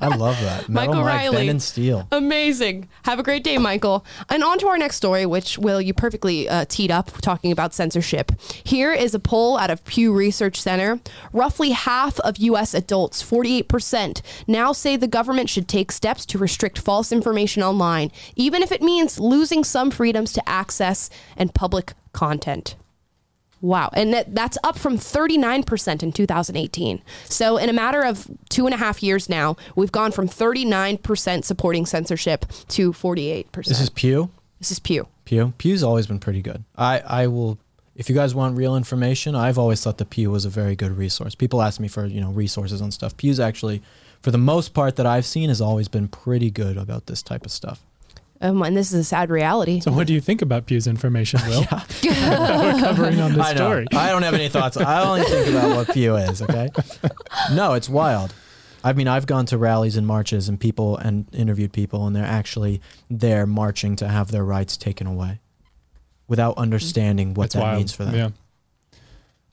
[0.00, 0.68] I love that.
[0.70, 1.36] Metal Michael Mike, Riley.
[1.36, 2.08] Ben and Steel.
[2.12, 2.88] Amazing.
[3.02, 4.06] Have a great day, Michael.
[4.30, 7.74] And on to our next story, which Will you perfectly uh, teed up talking about
[7.74, 8.32] censorship.
[8.64, 10.98] Here is a poll out of Pew Research Center.
[11.34, 11.89] Roughly half
[12.20, 12.74] of U.S.
[12.74, 18.62] adults, 48%, now say the government should take steps to restrict false information online, even
[18.62, 22.76] if it means losing some freedoms to access and public content.
[23.60, 23.90] Wow.
[23.92, 27.02] And that, that's up from 39% in 2018.
[27.24, 31.44] So, in a matter of two and a half years now, we've gone from 39%
[31.44, 33.52] supporting censorship to 48%.
[33.66, 34.30] This is Pew.
[34.58, 35.08] This is Pew.
[35.24, 35.52] Pew.
[35.58, 36.64] Pew's always been pretty good.
[36.76, 37.58] I, I will
[38.00, 40.96] if you guys want real information, I've always thought the Pew was a very good
[40.96, 41.34] resource.
[41.34, 43.14] People ask me for, you know, resources on stuff.
[43.18, 43.82] Pew's actually,
[44.22, 47.44] for the most part that I've seen, has always been pretty good about this type
[47.44, 47.84] of stuff.
[48.40, 49.80] Um, and this is a sad reality.
[49.80, 51.60] So what do you think about Pew's information, Will?
[52.02, 53.86] we're covering on this I story.
[53.92, 54.78] I don't have any thoughts.
[54.78, 56.70] I only think about what Pew is, okay?
[57.52, 58.32] No, it's wild.
[58.82, 62.24] I mean, I've gone to rallies and marches and people and interviewed people, and they're
[62.24, 65.40] actually there marching to have their rights taken away
[66.30, 67.76] without understanding what that wild.
[67.76, 68.14] means for them.
[68.14, 68.30] Yeah.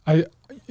[0.05, 0.25] I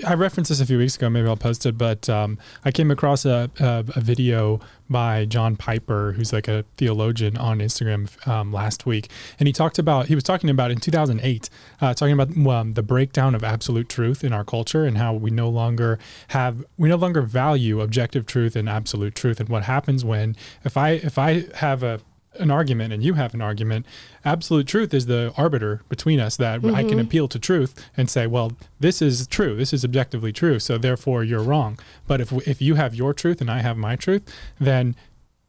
[0.04, 1.08] I referenced this a few weeks ago.
[1.08, 5.56] Maybe I'll post it, but um, I came across a, a, a video by John
[5.56, 10.14] Piper, who's like a theologian on Instagram um, last week, and he talked about he
[10.14, 11.48] was talking about in 2008,
[11.80, 15.30] uh, talking about um, the breakdown of absolute truth in our culture and how we
[15.30, 20.04] no longer have we no longer value objective truth and absolute truth, and what happens
[20.04, 22.00] when if I if I have a
[22.38, 23.86] an argument and you have an argument,
[24.24, 27.00] absolute truth is the arbiter between us that I can mm-hmm.
[27.00, 29.56] appeal to truth and say, well, this is true.
[29.56, 30.58] This is objectively true.
[30.58, 31.78] So therefore you're wrong.
[32.06, 34.22] But if, if you have your truth and I have my truth,
[34.60, 34.96] then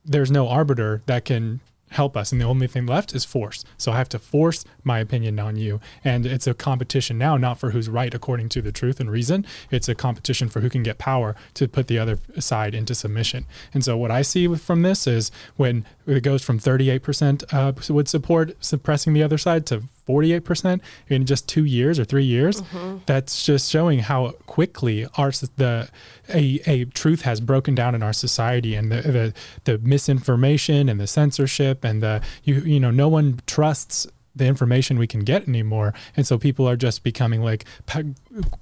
[0.06, 3.64] there's no arbiter that can help us and the only thing left is force.
[3.78, 5.80] So i have to force my opinion on you.
[6.04, 9.46] And it's a competition now not for who's right according to the truth and reason.
[9.72, 13.46] It's a competition for who can get power to put the other side into submission.
[13.74, 18.08] And so what i see from this is when it goes from 38% uh, would
[18.08, 22.98] support suppressing the other side to 48% in just two years or three years mm-hmm.
[23.06, 25.90] that's just showing how quickly our the
[26.34, 29.34] a, a truth has broken down in our society and the, the
[29.66, 34.98] the misinformation and the censorship and the you you know no one trusts the information
[34.98, 35.94] we can get anymore.
[36.16, 37.66] And so people are just becoming like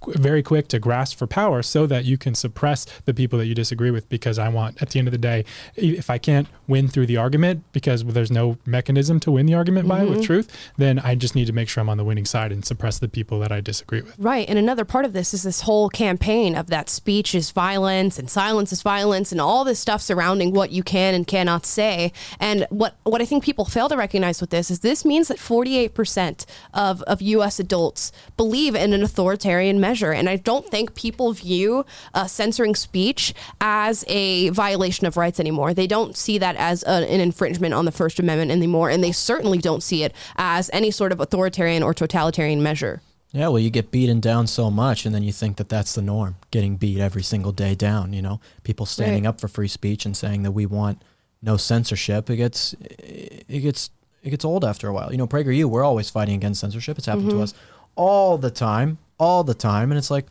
[0.07, 3.55] very quick to grasp for power so that you can suppress the people that you
[3.55, 6.87] disagree with because i want at the end of the day if i can't win
[6.87, 10.21] through the argument because there's no mechanism to win the argument by with mm-hmm.
[10.23, 12.99] truth then i just need to make sure i'm on the winning side and suppress
[12.99, 14.47] the people that i disagree with Right.
[14.49, 18.29] And another part of this is this whole campaign of that speech is violence and
[18.29, 22.11] silence is violence and all this stuff surrounding what you can and cannot say.
[22.39, 25.37] And what, what I think people fail to recognize with this is this means that
[25.37, 27.59] 48% of, of U.S.
[27.59, 30.11] adults believe in an authoritarian measure.
[30.11, 35.73] And I don't think people view uh, censoring speech as a violation of rights anymore.
[35.73, 38.89] They don't see that as a, an infringement on the First Amendment anymore.
[38.89, 43.01] And they certainly don't see it as any sort of authoritarian or totalitarian measure.
[43.31, 46.01] Yeah, well, you get beaten down so much, and then you think that that's the
[46.01, 48.13] norm, getting beat every single day down.
[48.13, 49.29] You know, people standing Right.
[49.29, 51.01] up for free speech and saying that we want
[51.41, 52.29] no censorship.
[52.29, 53.89] It gets, it gets,
[54.23, 55.11] it gets old after a while.
[55.11, 56.97] You know, PragerU, we're always fighting against censorship.
[56.97, 57.53] It's happened to us
[57.95, 60.25] all the time, all the time, and it's like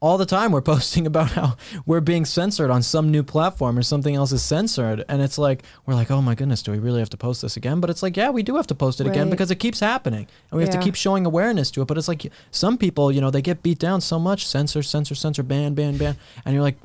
[0.00, 3.82] all the time we're posting about how we're being censored on some new platform or
[3.82, 6.98] something else is censored and it's like we're like oh my goodness do we really
[6.98, 9.06] have to post this again but it's like yeah we do have to post it
[9.06, 11.96] again because it keeps happening and we have to keep showing awareness to it but
[11.96, 15.42] it's like some people you know they get beat down so much censor censor censor
[15.42, 16.76] ban ban ban and you're like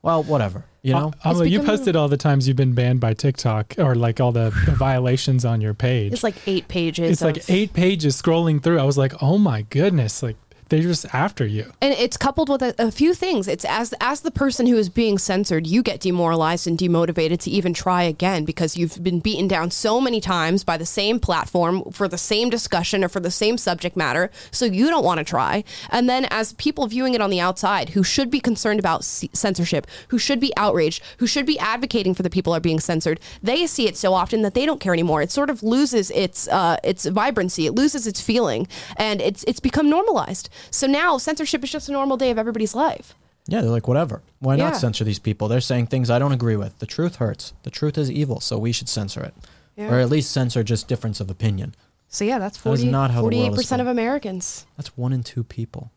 [0.00, 3.12] well whatever you know Uh, Amala, you posted all the times you've been banned by
[3.12, 6.12] TikTok or like all the violations on your page.
[6.12, 7.10] It's like eight pages.
[7.10, 8.78] It's like eight pages scrolling through.
[8.78, 10.36] I was like, oh my goodness, like
[10.68, 11.72] they're just after you.
[11.80, 13.48] and it's coupled with a, a few things.
[13.48, 17.50] It's as as the person who is being censored, you get demoralized and demotivated to
[17.50, 21.84] even try again because you've been beaten down so many times by the same platform
[21.92, 24.30] for the same discussion or for the same subject matter.
[24.50, 25.64] So you don't want to try.
[25.90, 29.30] And then as people viewing it on the outside, who should be concerned about c-
[29.32, 33.20] censorship, who should be outraged, who should be advocating for the people are being censored,
[33.42, 35.22] they see it so often that they don't care anymore.
[35.22, 37.66] It sort of loses its uh, its vibrancy.
[37.66, 40.48] It loses its feeling, and it's it's become normalized.
[40.70, 43.14] So now censorship is just a normal day of everybody's life.
[43.46, 44.22] Yeah, they're like, whatever.
[44.38, 45.48] Why not censor these people?
[45.48, 46.78] They're saying things I don't agree with.
[46.78, 47.52] The truth hurts.
[47.62, 49.34] The truth is evil, so we should censor it.
[49.76, 49.92] Yeah.
[49.92, 51.74] Or at least censor just difference of opinion.
[52.08, 53.88] So yeah, that's That is 40, not how the world is 48 percent of.
[53.88, 54.66] Americans.
[54.76, 55.90] That's one in two people.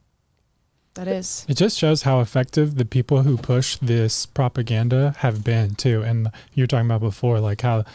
[0.96, 1.46] That is.
[1.48, 6.02] It just shows how effective the people who push this propaganda have been too.
[6.02, 7.86] And you're talking about before, like how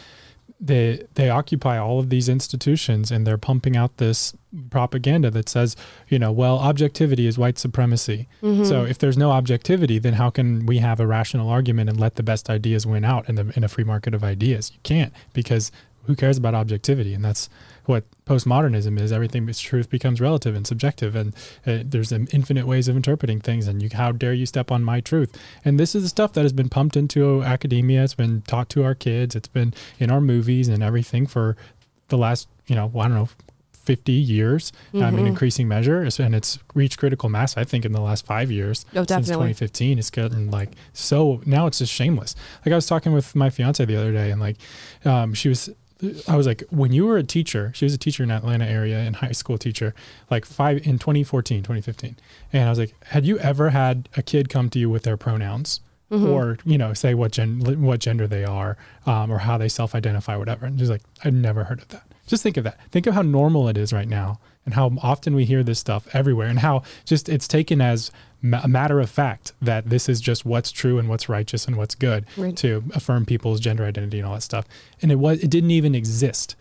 [0.65, 4.33] they they occupy all of these institutions and they're pumping out this
[4.69, 5.75] propaganda that says,
[6.07, 8.27] you know, well, objectivity is white supremacy.
[8.41, 8.63] Mm-hmm.
[8.63, 12.15] So if there's no objectivity, then how can we have a rational argument and let
[12.15, 14.71] the best ideas win out in the in a free market of ideas?
[14.73, 15.71] You can't because
[16.05, 17.13] who cares about objectivity?
[17.13, 17.49] And that's
[17.85, 19.11] what postmodernism is.
[19.11, 21.35] Everything is truth becomes relative and subjective, and
[21.67, 23.67] uh, there's infinite ways of interpreting things.
[23.67, 25.37] And you, how dare you step on my truth?
[25.65, 28.03] And this is the stuff that has been pumped into academia.
[28.03, 29.35] It's been taught to our kids.
[29.35, 31.57] It's been in our movies and everything for
[32.07, 33.29] the last, you know, I don't know,
[33.73, 35.27] 50 years um, in Mhm.
[35.27, 36.07] increasing measure.
[36.17, 38.85] And it's reached critical mass, I think, in the last five years.
[38.95, 42.33] Oh, Since 2015, it's gotten like so now it's just shameless.
[42.65, 44.55] Like I was talking with my fiance the other day, and like
[45.03, 45.69] um, she was,
[46.27, 48.99] I was like, when you were a teacher, she was a teacher in Atlanta area
[48.99, 49.93] and high school teacher,
[50.29, 52.17] like five in 2014, 2015,
[52.51, 55.17] and I was like, had you ever had a kid come to you with their
[55.17, 55.81] pronouns?
[56.11, 56.29] Mm-hmm.
[56.29, 60.35] Or you know, say what gen what gender they are, um, or how they self-identify,
[60.35, 60.67] whatever.
[60.67, 62.12] And she's like, I've never heard of that.
[62.27, 62.79] Just think of that.
[62.91, 66.07] Think of how normal it is right now, and how often we hear this stuff
[66.13, 68.11] everywhere, and how just it's taken as
[68.61, 71.95] a matter of fact that this is just what's true and what's righteous and what's
[71.95, 72.55] good Right.
[72.57, 74.65] to affirm people's gender identity and all that stuff.
[75.01, 76.55] And it was it didn't even exist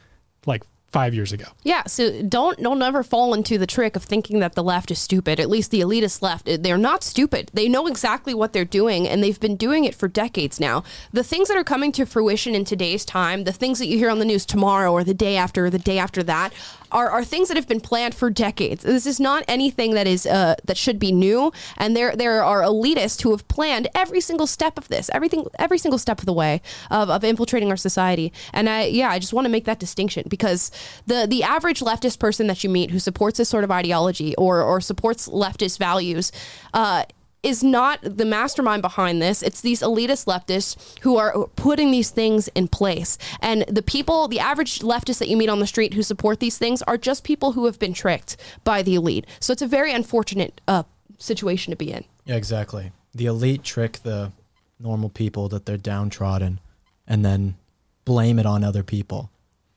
[0.47, 1.47] like five years ago.
[1.63, 4.99] Yeah, so don't don't ever fall into the trick of thinking that the left is
[4.99, 5.41] stupid.
[5.41, 7.51] At least the elitist left, eh, they're not stupid.
[7.55, 10.85] They know exactly what they're doing, and they've been doing it for decades now.
[11.13, 14.11] The things that are coming to fruition in today's time, the things that you hear
[14.11, 16.53] on the news tomorrow or the day after or the day after that,
[16.93, 18.85] are, are things that have been planned for decades.
[18.85, 22.63] This is not anything that is uh, that should be new, and there there are
[22.63, 26.33] elitists who have planned every single step of this, everything, every single step of the
[26.33, 28.33] way of, of infiltrating our society.
[28.53, 30.71] And I yeah, I just want to make that distinction because
[31.07, 34.63] the the average leftist person that you meet who supports this sort of ideology or
[34.63, 36.33] or supports leftist values.
[36.75, 37.05] Uh,
[37.43, 39.43] is not the mastermind behind this.
[39.43, 43.19] It's these elitist leftists who are putting these things in place.
[43.41, 46.57] And the people, the average leftists that you meet on the street who support these
[46.57, 49.27] things are just people who have been tricked by the elite.
[49.41, 50.85] So it's a very unfortunate uh,
[51.19, 52.05] situation to be in.
[52.25, 52.93] Yeah, exactly.
[53.15, 54.31] The elite trick the
[54.79, 56.61] normal people that they're downtrodden
[57.07, 57.57] and then
[58.05, 59.31] blame it on other people.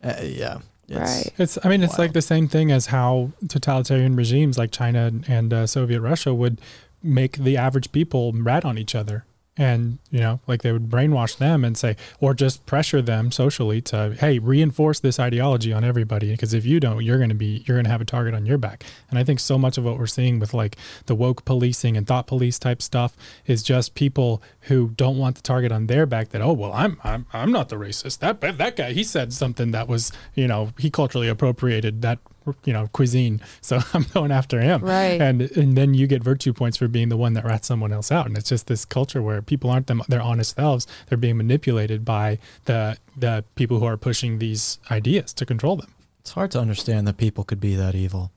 [0.04, 0.60] Uh, yeah.
[0.88, 1.34] It's, Right.
[1.40, 2.04] It's I mean it's Wow.
[2.04, 6.62] like the same thing as how totalitarian regimes like China and uh, Soviet Russia would
[7.06, 9.26] make the average people rat on each other.
[9.58, 13.80] And you know, like they would brainwash them and say, or just pressure them socially
[13.84, 16.32] to, hey, reinforce this ideology on everybody.
[16.32, 18.46] Because if you don't, you're going to be, you're going to have a target on
[18.46, 18.84] your back.
[19.10, 22.06] And I think so much of what we're seeing with like the woke policing and
[22.06, 23.16] thought police type stuff
[23.46, 26.30] is just people who don't want the target on their back.
[26.30, 28.20] That oh well, I'm I'm I'm not the racist.
[28.20, 32.20] That that guy he said something that was you know he culturally appropriated that
[32.64, 34.82] you know cuisine, so I'm going after him.
[34.82, 35.20] Right.
[35.22, 38.12] And and then you get virtue points for being the one that rats someone else
[38.12, 38.26] out.
[38.28, 40.86] And it's just this culture where people aren't them their honest selves.
[41.08, 45.94] They're being manipulated by the the people who are pushing these ideas to control them.
[46.20, 48.32] It's hard to understand that people could be that evil.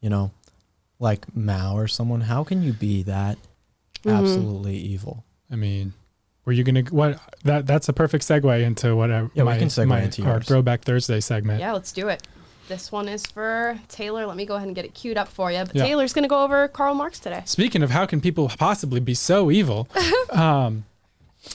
[0.00, 0.30] You know,
[0.98, 2.22] like Mao or someone.
[2.22, 3.38] How can you be that
[4.04, 4.16] Mhm.
[4.18, 5.24] absolutely evil?
[5.50, 5.92] I mean,
[6.44, 9.58] were you gonna what that that's a perfect segue into what I, Yeah, we my,
[9.58, 11.60] can segue my- into our throwback Thursday segment.
[11.60, 12.22] Yeah, let's do it.
[12.68, 14.26] This one is for Taylor.
[14.26, 15.64] Let me go ahead and get it queued up for you.
[15.64, 15.84] But Yeah.
[15.84, 17.42] Taylor's going to go over Karl Marx today.
[17.46, 19.88] Speaking of how can people possibly be so evil,
[20.30, 20.84] um,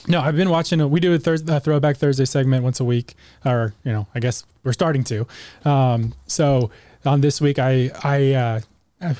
[0.08, 0.88] no, I've been watching.
[0.90, 4.44] We do a, a throwback Thursday segment once a week, or you know, I guess
[4.64, 5.26] we're starting to.
[5.64, 6.70] Um, so
[7.04, 8.60] on this week, I I uh,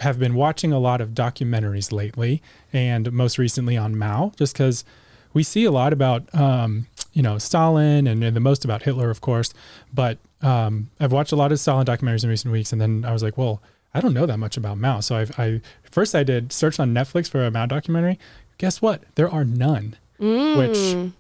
[0.01, 2.43] have been watching a lot of documentaries lately,
[2.73, 4.85] and most recently on Mao, just because
[5.33, 9.09] we see a lot about um, you know Stalin and, and, the most about Hitler,
[9.09, 9.55] of course.
[9.93, 13.13] But um, I've watched a lot of Stalin documentaries in recent weeks, and then I
[13.13, 13.63] was like, well,
[13.95, 15.01] I don't know that much about Mao.
[15.01, 18.19] So I've, I first I did search on Netflix for a Mao documentary.
[18.59, 19.03] Guess what?
[19.15, 19.97] There are none.
[20.21, 20.59] Mm.
[20.59, 21.13] Which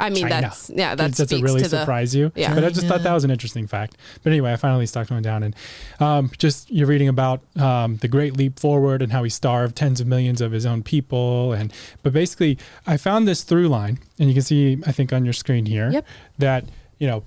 [0.00, 0.40] I mean, China.
[0.42, 2.30] that's yeah, that does it really to the- surprise you?
[2.36, 2.54] Yeah.
[2.54, 3.96] But I just thought that was an interesting fact.
[4.22, 5.56] But anyway, I finally stuck one down, and
[6.00, 10.00] um, just you're reading about um, the Great Leap Forward and how he starved tens
[10.00, 11.72] of millions of his own people, and
[12.02, 15.34] but basically, I found this through line, and you can see I think on your
[15.34, 16.06] screen here Yep.
[16.38, 16.64] that
[16.98, 17.24] you know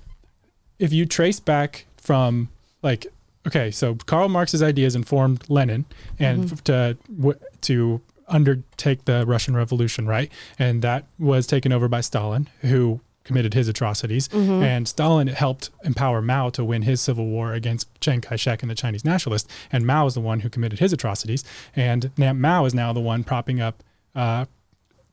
[0.78, 2.48] if you trace back from
[2.82, 3.06] like
[3.46, 5.84] okay, so Karl Marx's ideas informed Lenin
[6.18, 8.00] and f- to w- to
[8.32, 10.30] undertake the Russian Revolution, right?
[10.58, 14.28] And that was taken over by Stalin, who committed his atrocities.
[14.32, 18.74] And Stalin helped empower Mao to win his civil war against Chiang Kai-shek and the
[18.74, 19.48] Chinese nationalists.
[19.70, 21.44] And Mao is the one who committed his atrocities.
[21.76, 23.84] And now Mao is now the one propping up
[24.16, 24.46] uh,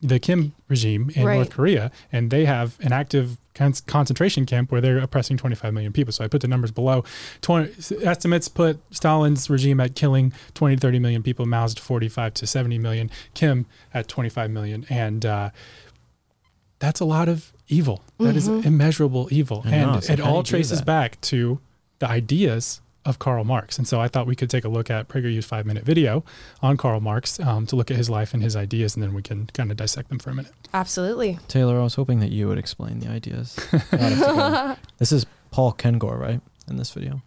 [0.02, 1.36] the Kim regime in Right.
[1.36, 6.12] North Korea, and they have an active concentration camp where they're oppressing 25 million people.
[6.12, 7.04] So I put the numbers below.
[7.42, 12.34] 20, estimates put Stalin's regime at killing 20 to 30 million people, Mao's at 45
[12.34, 15.50] to 70 million, Kim at 25 million, and uh,
[16.78, 18.02] that's a lot of evil.
[18.18, 21.60] That is immeasurable evil, I and it's like, it all traces back to
[21.98, 23.78] the ideas of Karl Marx.
[23.78, 26.24] And so I thought we could take a look at PragerU's five minute video
[26.62, 29.22] on Karl Marx um, to look at his life and his ideas, and then we
[29.22, 30.52] can kind of dissect them for a minute.
[30.74, 31.38] Absolutely.
[31.48, 33.58] Taylor, I was hoping that you would explain the ideas.
[33.72, 34.76] I'd have to go.
[34.98, 36.40] this is Paul Kengor, right?
[36.68, 37.22] In this video.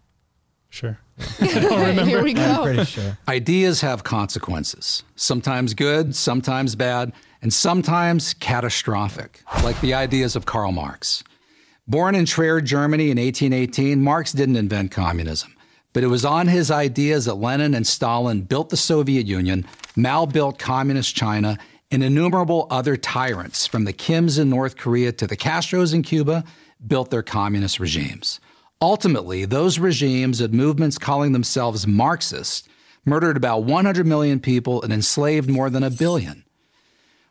[0.70, 0.98] Sure.
[1.38, 2.62] Here we I'm go.
[2.64, 3.16] pretty sure.
[3.28, 7.12] Ideas have consequences, sometimes good, sometimes bad,
[7.42, 11.22] and sometimes catastrophic, like the ideas of Karl Marx.
[11.86, 15.54] Born in Trier, Germany in 1818, Marx didn't invent communism,
[15.94, 19.64] but it was on his ideas that Lenin and Stalin built the Soviet Union,
[19.96, 21.56] Mao built communist China,
[21.90, 26.44] and innumerable other tyrants, from the Kims in North Korea to the Castros in Cuba,
[26.84, 28.40] built their communist regimes.
[28.82, 32.68] Ultimately, those regimes and movements calling themselves Marxist
[33.06, 36.43] murdered about 100 million people and enslaved more than a billion.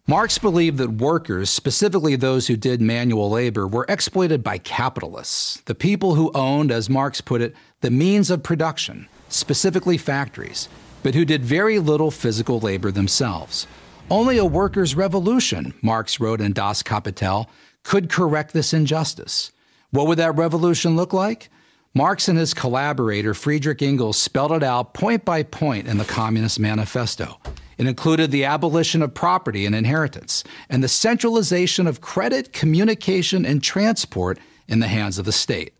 [0.05, 5.73] Marx believed that workers, specifically those who did manual labor, were exploited by capitalists, the
[5.73, 10.67] people who owned, as Marx put it, the means of production, specifically factories,
[11.03, 13.65] but who did very little physical labor themselves.
[14.09, 17.49] Only a workers' revolution, Marx wrote in Das Kapital,
[17.83, 19.53] could correct this injustice.
[19.91, 21.49] What would that revolution look like?
[21.93, 26.59] Marx and his collaborator Friedrich Engels spelled it out point by point in the Communist
[26.59, 27.39] Manifesto.
[27.77, 33.63] It included the abolition of property and inheritance and the centralization of credit, communication, and
[33.63, 35.73] transport in the hands of the state.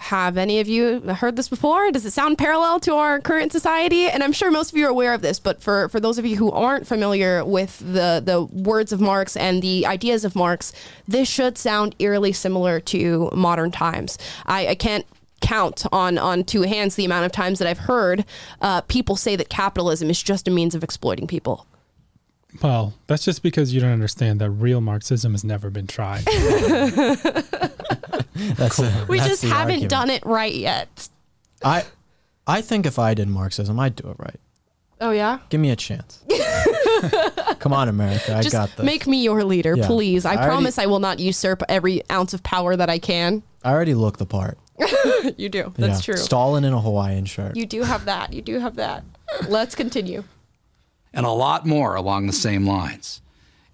[0.00, 1.90] Have any of you heard this before?
[1.90, 4.06] Does it sound parallel to our current society?
[4.06, 6.24] And I'm sure most of you are aware of this, but for, for those of
[6.24, 10.72] you who aren't familiar with the, the words of Marx and the ideas of Marx,
[11.06, 14.16] this should sound eerily similar to modern times.
[14.46, 15.04] I, I can't
[15.40, 18.24] count on, on two hands the amount of times that I've heard
[18.60, 21.66] uh, people say that capitalism is just a means of exploiting people.
[22.62, 26.24] Well, that's just because you don't understand that real Marxism has never been tried.
[28.34, 29.90] That's the- We that's just haven't argument.
[29.90, 31.08] done it right yet.
[31.64, 31.84] I,
[32.46, 34.36] I think if I did Marxism, I'd do it right.
[35.00, 35.38] Oh, yeah?
[35.48, 36.22] Give me a chance.
[37.58, 38.36] Come on, America.
[38.36, 38.84] I Just got this.
[38.84, 39.86] make me your leader, Yeah.
[39.86, 40.24] please.
[40.24, 43.42] I, I already- promise I will not usurp every ounce of power that I can.
[43.62, 44.58] I already look the part.
[45.36, 45.72] You do.
[45.76, 46.14] That's Yeah.
[46.14, 46.22] true.
[46.22, 47.56] Stalin in a Hawaiian shirt.
[47.56, 48.32] You do have that.
[48.32, 49.04] You do have that.
[49.48, 50.24] Let's continue.
[51.12, 53.20] and a lot more along the same lines.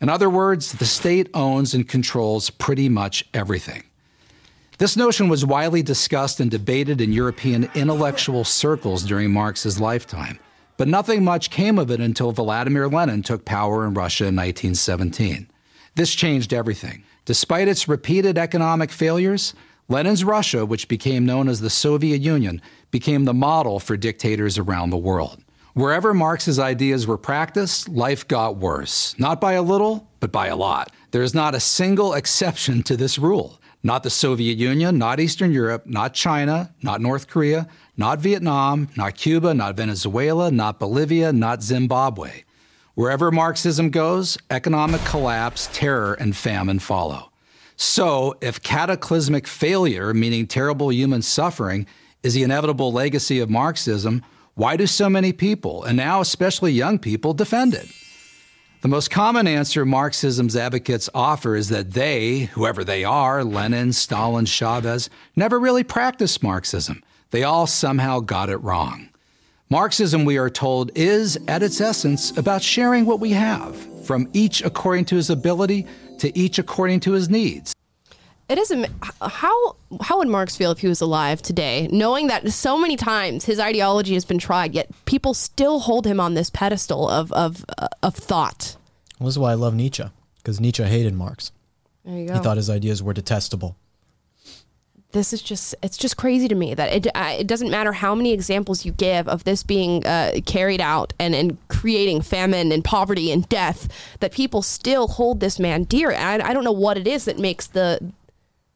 [0.01, 3.83] In other words, the state owns and controls pretty much everything.
[4.79, 10.39] This notion was widely discussed and debated in European intellectual circles during Marx's lifetime,
[10.77, 15.49] but nothing much came of it until Vladimir Lenin took power in Russia in 1917.
[15.95, 17.05] This changed everything.
[17.25, 19.55] Despite its repeated economic failures,
[19.89, 22.61] Lenin's Russia, which became known as the Soviet Union,
[22.91, 25.43] became the model for dictators around the world.
[25.75, 29.15] Wherever Marx's ideas were practiced, life got worse.
[29.19, 30.91] Not by a little, but by a lot.
[31.13, 33.61] There is not a single exception to this rule.
[33.83, 39.15] Not the Soviet Union, not Eastern Europe, not China, not North Korea, not Vietnam, not
[39.15, 42.43] Cuba, not Venezuela, not Bolivia, not Zimbabwe.
[42.95, 47.31] Wherever Marxism goes, economic collapse, terror, and famine follow.
[47.77, 51.87] So, if cataclysmic failure, meaning terrible human suffering,
[52.23, 54.25] is the inevitable legacy of Marxism,
[54.55, 57.87] why do so many people, and now especially young people, defend it?
[58.81, 64.47] The most common answer Marxism's advocates offer is that they, whoever they are, Lenin, Stalin,
[64.47, 67.03] Chavez, never really practiced Marxism.
[67.31, 69.11] They all somehow got it wrong.
[69.69, 74.63] Marxism, we are told, is at its essence about sharing what we have, from each
[74.63, 75.87] according to his ability
[76.19, 77.73] to each according to his needs.
[78.49, 78.87] It is am-
[79.21, 83.45] how how would Marx feel if he was alive today, knowing that so many times
[83.45, 87.65] his ideology has been tried, yet people still hold him on this pedestal of of
[87.77, 88.77] uh, of thought.
[89.19, 90.05] Well, this is why I love Nietzsche,
[90.39, 91.51] because Nietzsche hated Marx.
[92.05, 92.35] There you go.
[92.35, 93.77] He thought his ideas were detestable.
[95.17, 98.15] This is just it's just crazy to me that it uh, it doesn't matter how
[98.15, 102.85] many examples you give of this being uh, carried out and and creating famine and
[102.85, 103.89] poverty and death
[104.21, 106.11] that people still hold this man dear.
[106.11, 108.13] And I, I don't know what it is that makes the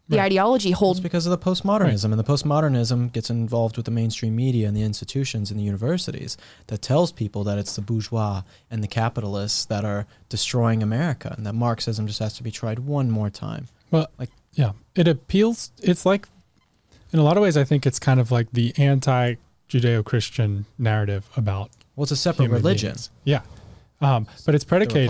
[0.09, 3.93] the ideology It's hold because of the postmodernism, and the postmodernism gets involved with the
[3.93, 6.37] mainstream media and the institutions and the universities
[6.67, 11.47] that tells people that it's the bourgeois and the capitalists that are destroying America, and
[11.47, 13.69] that Marxism just has to be tried one more time.
[13.93, 14.31] Well, Like-
[14.61, 15.73] yeah, it appeals.
[15.83, 16.29] It's like,
[17.13, 21.71] in a lot of ways, I think it's kind of like the anti-Judeo-Christian narrative about
[21.97, 22.91] Well, it's a separate religion.
[22.91, 23.11] beings.
[23.25, 23.43] Yeah,
[24.01, 25.09] um, but it's predicated.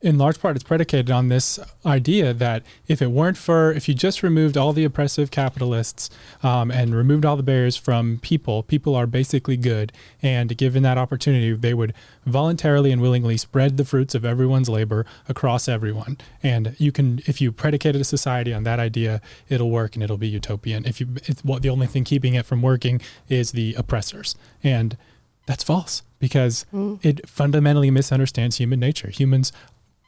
[0.00, 0.54] In large part.
[0.54, 4.72] It's predicated on this idea that if it weren't for, if you just removed all
[4.72, 6.08] the oppressive capitalists
[6.42, 9.92] um, and removed all the barriers from people, people are basically good,
[10.22, 11.94] and given that opportunity, they would
[12.26, 16.16] voluntarily and willingly spread the fruits of everyone's labor across everyone.
[16.42, 20.18] And you can, if you predicated a society on that idea, it'll work and it'll
[20.18, 20.86] be utopian.
[20.86, 24.96] If you, it's what the only thing keeping it from working is the oppressors, and
[25.46, 26.66] that's false because
[27.02, 29.08] it fundamentally misunderstands human nature.
[29.08, 29.50] Humans,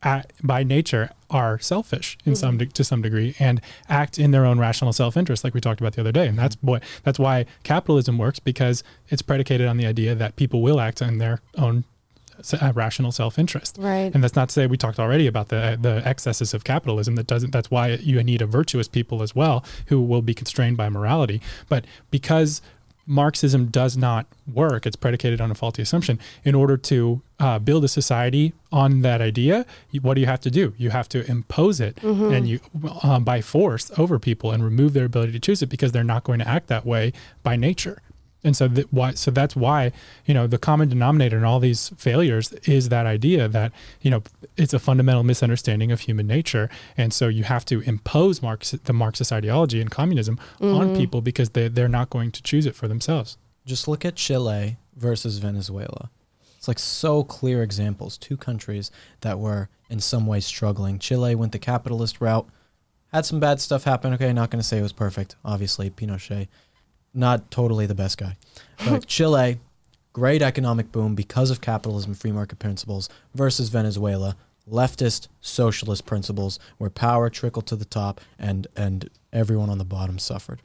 [0.03, 4.45] uh, by nature, are selfish in some de- to some degree and act in their
[4.45, 6.27] own rational self-interest, like we talked about the other day.
[6.27, 10.61] And that's what that's why capitalism works because it's predicated on the idea that people
[10.61, 11.85] will act in their own
[12.61, 13.77] uh, rational self-interest.
[13.79, 14.11] Right.
[14.13, 17.15] And that's not to say we talked already about the the excesses of capitalism.
[17.15, 17.53] That doesn't.
[17.53, 21.41] That's why you need a virtuous people as well who will be constrained by morality.
[21.69, 22.63] But because
[23.11, 26.19] Marxism does not work, it's predicated on a faulty assumption.
[26.45, 29.67] In order to uh, build a society on that idea,
[30.01, 30.75] what do you have to do?
[30.79, 32.61] You have to impose it and you
[33.03, 36.23] um, by force over people and remove their ability to choose it because they're not
[36.23, 38.01] going to act that way by nature.
[38.43, 39.93] And so that why so that's why,
[40.25, 44.23] you know, the common denominator in all these failures is that idea that, you know,
[44.57, 46.71] it's a fundamental misunderstanding of human nature.
[46.97, 50.97] And so you have to impose Marx the Marxist ideology and communism on mm-hmm.
[50.97, 53.37] people because they they're not going to choose it for themselves.
[53.67, 56.11] Just look at Chile versus Venezuela.
[56.57, 58.19] It's like so clear examples.
[58.19, 60.99] Two countries that were in some way struggling.
[60.99, 62.47] Chile went the capitalist route,
[63.13, 64.13] had some bad stuff happen.
[64.15, 65.37] Okay, not going to say it was perfect.
[65.45, 66.49] Obviously, Pinochet,
[67.13, 68.37] not totally the best guy.
[68.85, 69.59] But Chile,
[70.13, 74.37] great economic boom because of capitalism, free market principles, versus Venezuela,
[74.69, 80.19] leftist socialist principles where power trickled to the top and and everyone on the bottom
[80.19, 80.61] suffered.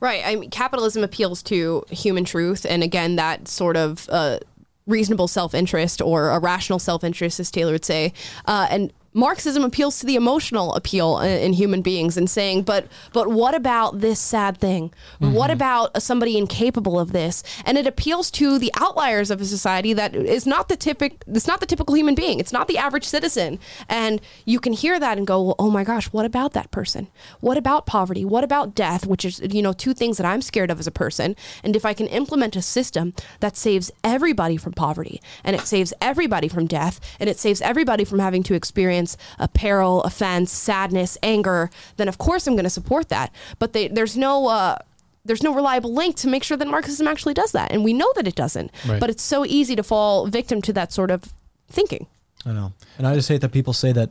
[0.00, 0.22] Right.
[0.24, 4.40] I mean, capitalism appeals to human truth, and again, that sort of uh,
[4.86, 8.12] reasonable self-interest or a rational self-interest, as Taylor would say,
[8.46, 8.92] uh, and.
[9.14, 13.54] Marxism appeals to the emotional appeal in, in human beings and saying, but but what
[13.54, 14.92] about this sad thing?
[15.18, 15.52] What mm-hmm.
[15.52, 17.42] about somebody incapable of this?
[17.66, 21.22] And it appeals to the outliers of a society that is not the typic.
[21.26, 22.40] It's not the typical human being.
[22.40, 23.58] It's not the average citizen.
[23.88, 27.08] And you can hear that and go, well, oh my gosh, what about that person?
[27.40, 28.24] What about poverty?
[28.24, 29.06] What about death?
[29.06, 31.36] Which is you know two things that I'm scared of as a person.
[31.62, 35.92] And if I can implement a system that saves everybody from poverty and it saves
[36.00, 39.01] everybody from death and it saves everybody from having to experience
[39.38, 43.32] a peril, offense, sadness, anger, then of course I'm going to support that.
[43.58, 44.48] But they, there's no.
[44.48, 44.78] Uh,
[45.24, 47.70] there's no reliable link to make sure that Marxism actually does that.
[47.70, 48.72] And we know that it doesn't.
[48.84, 48.98] Right.
[48.98, 51.32] But it's so easy to fall victim to that sort of
[51.68, 52.08] thinking.
[52.44, 52.72] I know.
[52.98, 54.10] And I just hate that people say that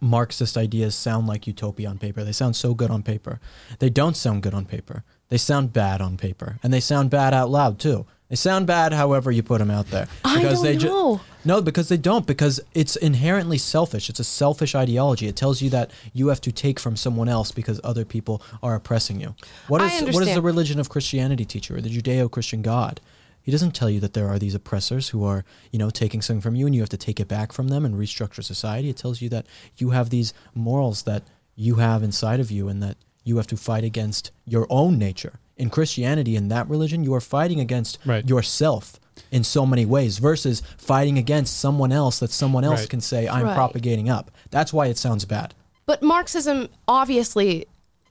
[0.00, 2.22] Marxist ideas sound like utopia on paper.
[2.22, 3.40] They sound so good on paper.
[3.78, 5.04] They don't sound good on paper.
[5.30, 6.58] They sound bad on paper.
[6.62, 8.06] And they sound bad out loud too.
[8.30, 10.06] They sound bad however you put them out there.
[10.24, 12.26] I don't they ju- no, because they don't.
[12.26, 14.08] Because it's inherently selfish.
[14.08, 15.26] It's a selfish ideology.
[15.26, 18.76] It tells you that you have to take from someone else because other people are
[18.76, 19.34] oppressing you.
[19.66, 23.00] What I is what does the religion of Christianity teach you, or the Judeo-Christian God?
[23.42, 26.42] He doesn't tell you that there are these oppressors who are, you know, taking something
[26.42, 28.90] from you and you have to take it back from them and restructure society.
[28.90, 31.24] It tells you that you have these morals that
[31.56, 35.40] you have inside of you and that you have to fight against your own nature.
[35.60, 38.26] In Christianity, in that religion, you are fighting against Right.
[38.26, 38.98] yourself
[39.30, 42.88] in so many ways versus fighting against someone else that someone else Right.
[42.88, 43.54] can say, I'm Right.
[43.54, 44.30] propagating up.
[44.50, 45.52] That's why it sounds bad.
[45.84, 47.66] But Marxism obviously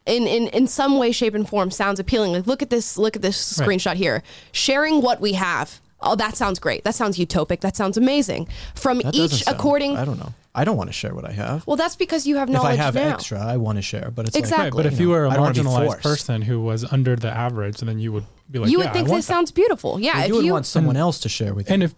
[0.05, 2.33] in, in, in some way, shape, and form sounds appealing.
[2.33, 3.67] Like look at this look at this Right.
[3.67, 4.21] screenshot here.
[4.51, 5.81] Sharing what we have.
[6.01, 6.83] Oh, that sounds great.
[6.83, 7.59] That sounds utopic.
[7.61, 8.47] That sounds amazing.
[8.75, 10.33] From That each doesn't sound- according I don't know.
[10.55, 11.65] I don't want to share what I have.
[11.67, 13.13] Well, that's because you have knowledge If I have now.
[13.13, 14.11] extra, I want to share.
[14.13, 14.65] But it's Exactly.
[14.65, 16.01] Right, but if you you know, were a I don't wanna be marginalized forced.
[16.03, 19.07] person who was under the average, then you would be like, you yeah, would think
[19.07, 19.33] I want this that.
[19.33, 19.99] sounds beautiful.
[19.99, 21.93] Yeah, like, if you would you want someone else to share with you, And if,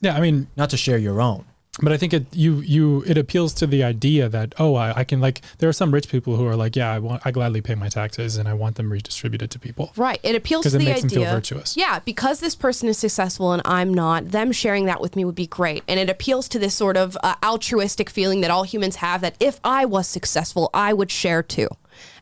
[0.00, 1.44] yeah, I mean, not to share your own.
[1.80, 5.04] But I think it you you it appeals to the idea that oh I, I
[5.04, 7.62] can like there are some rich people who are like yeah I want I gladly
[7.62, 9.90] pay my taxes and I want them redistributed to people.
[9.96, 10.20] Right.
[10.22, 11.18] It appeals to it the makes them idea.
[11.20, 11.74] feel virtuous.
[11.74, 15.34] Yeah, because this person is successful and I'm not, them sharing that with me would
[15.34, 15.82] be great.
[15.88, 19.36] And it appeals to this sort of uh, altruistic feeling that all humans have that
[19.40, 21.68] if I was successful, I would share too.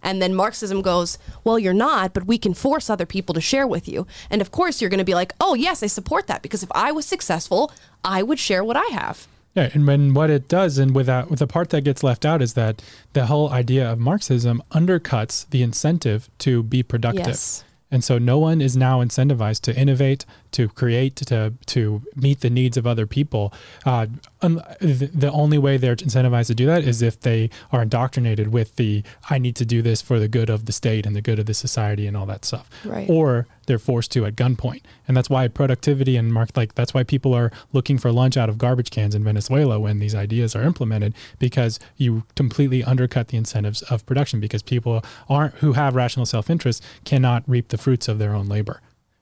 [0.01, 3.67] And then Marxism goes, well, you're not, but we can force other people to share
[3.67, 4.07] with you.
[4.31, 6.71] And of course, you're going to be like, oh, yes, I support that because if
[6.73, 7.73] I was successful,
[8.05, 9.27] I would share what I have.
[9.55, 12.25] Yeah, and when what it does, and with that, with the part that gets left
[12.25, 12.83] out, is that
[13.15, 17.27] the whole idea of Marxism undercuts the incentive to be productive.
[17.27, 17.65] Yes.
[17.91, 22.51] And so no one is now incentivized to innovate, to create, to to meet the
[22.51, 23.53] needs of other people.
[23.85, 24.07] Uh,
[24.43, 28.49] un- the the only way they're incentivized to do that is if they are indoctrinated
[28.49, 31.21] with the "I need to do this for the good of the state and the
[31.21, 32.69] good of the society" and all that stuff.
[32.85, 33.09] Right.
[33.09, 37.05] Or they're forced to at gunpoint, and that's why productivity and mark like that's why
[37.05, 40.63] people are looking for lunch out of garbage cans in Venezuela when these ideas are
[40.63, 46.27] implemented because you completely undercut the incentives of production because people aren't who have rational
[46.27, 48.81] self-interest cannot reap the fruits of their own labor.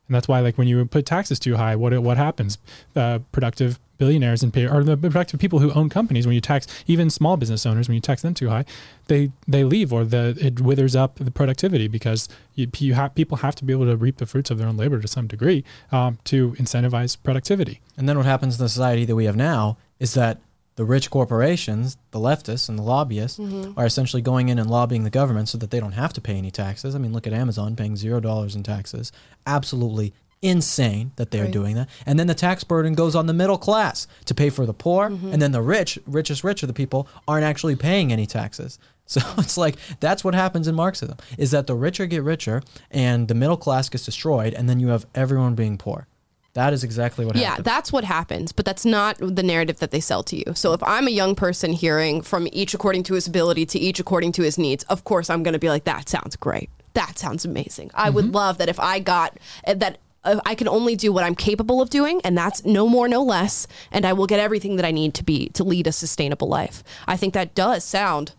[0.09, 2.59] And that's why, like, when you put taxes too high, what what happens?
[2.97, 6.67] Uh, productive billionaires and pay, or the productive people who own companies, when you tax
[6.87, 8.65] even small business owners, when you tax them too high,
[9.09, 13.39] they they leave or the it withers up the productivity because you, you have people
[13.39, 15.65] have to be able to reap the fruits of their own labor to some degree
[15.93, 17.81] um, to incentivize productivity.
[17.97, 20.41] And then what happens in the society that we have now is that
[20.77, 23.41] the rich corporations, the leftists and the lobbyists,
[23.77, 26.37] are essentially going in and lobbying the government so that they don't have to pay
[26.37, 26.95] any taxes.
[26.95, 29.11] I mean, look at Amazon paying zero dollars in taxes.
[29.45, 31.53] Absolutely insane that they're Right.
[31.53, 31.89] doing that.
[32.07, 35.07] And then the tax burden goes on the middle class to pay for the poor,
[35.07, 38.79] and then the rich, richest rich of the people, aren't actually paying any taxes.
[39.11, 43.27] So it's like that's what happens in Marxism is that the richer get richer and
[43.27, 46.07] the middle class gets destroyed, and then you have everyone being poor.
[46.53, 47.67] That is exactly what Yeah, happens.
[47.67, 50.53] Yeah, that's what happens, but that's not the narrative that they sell to you.
[50.55, 53.99] So if I'm a young person hearing from each according to his ability to each
[53.99, 56.69] according to his needs, of course I'm going to be like, that sounds great.
[56.93, 57.91] That sounds amazing.
[57.95, 59.99] I would love that if I got uh, that.
[60.29, 63.23] Uh, I can only do what I'm capable of doing, and that's no more, no
[63.23, 63.67] less.
[63.91, 66.85] And I will get everything that I need to be to lead a sustainable life.
[67.07, 68.33] I think that does sound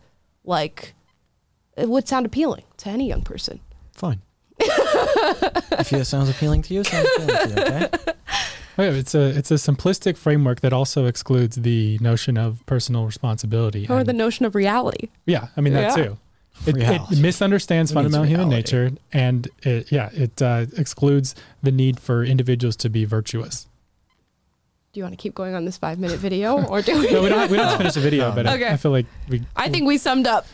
[0.44, 0.94] like
[1.76, 3.60] it would sound appealing to any young person.
[3.94, 4.22] Fine.
[4.60, 8.14] if it sounds appealing to you, sounds appealing to you, okay?
[8.80, 13.86] Okay, it's a it's a simplistic framework that also excludes the notion of personal responsibility.
[13.90, 15.10] Or and- the notion of reality.
[15.26, 16.04] Yeah, I mean that Yeah.
[16.06, 16.18] too.
[16.66, 22.24] It, it misunderstands fundamental human nature, and it, yeah, it uh, excludes the need for
[22.24, 23.68] individuals to be virtuous.
[24.92, 27.12] Do you want to keep going on this five minute video, or do we?
[27.12, 27.50] No, we don't.
[27.50, 28.36] We don't to finish the video, No.
[28.36, 28.68] but Okay.
[28.68, 29.44] I, I feel like we.
[29.56, 30.46] I think we summed up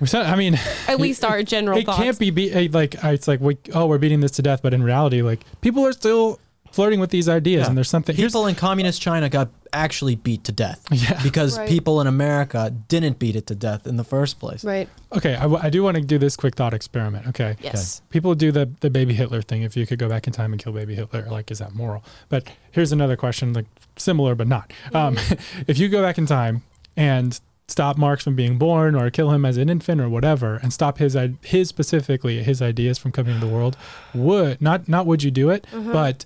[0.00, 1.98] we said, I mean, at least our general it thoughts.
[1.98, 4.82] can't be, be like it's like we, oh we're beating this to death, but in
[4.82, 6.38] reality, like people are still
[6.72, 7.68] flirting with these ideas, Yeah.
[7.68, 8.14] and there's something.
[8.16, 11.20] Here's People in communist China got actually beat to death Yeah.
[11.22, 11.68] because Right.
[11.68, 14.64] people in America didn't beat it to death in the first place.
[14.64, 14.88] right.
[15.14, 15.34] okay.
[15.34, 17.26] I, w- I do want to do this quick thought experiment.
[17.28, 17.56] Okay.
[17.60, 18.00] Yes.
[18.10, 19.62] people do the the baby Hitler thing.
[19.62, 22.02] If you could go back in time and kill baby Hitler, like is that moral?
[22.28, 23.66] But here's another question, like
[23.96, 24.72] similar but not.
[24.94, 25.16] Um,
[25.66, 26.62] if you go back in time
[26.96, 30.72] and stop Marx from being born, or kill him as an infant, or whatever, and
[30.72, 33.76] stop his his specifically his ideas from coming to the world,
[34.14, 36.24] would not not would you do it, but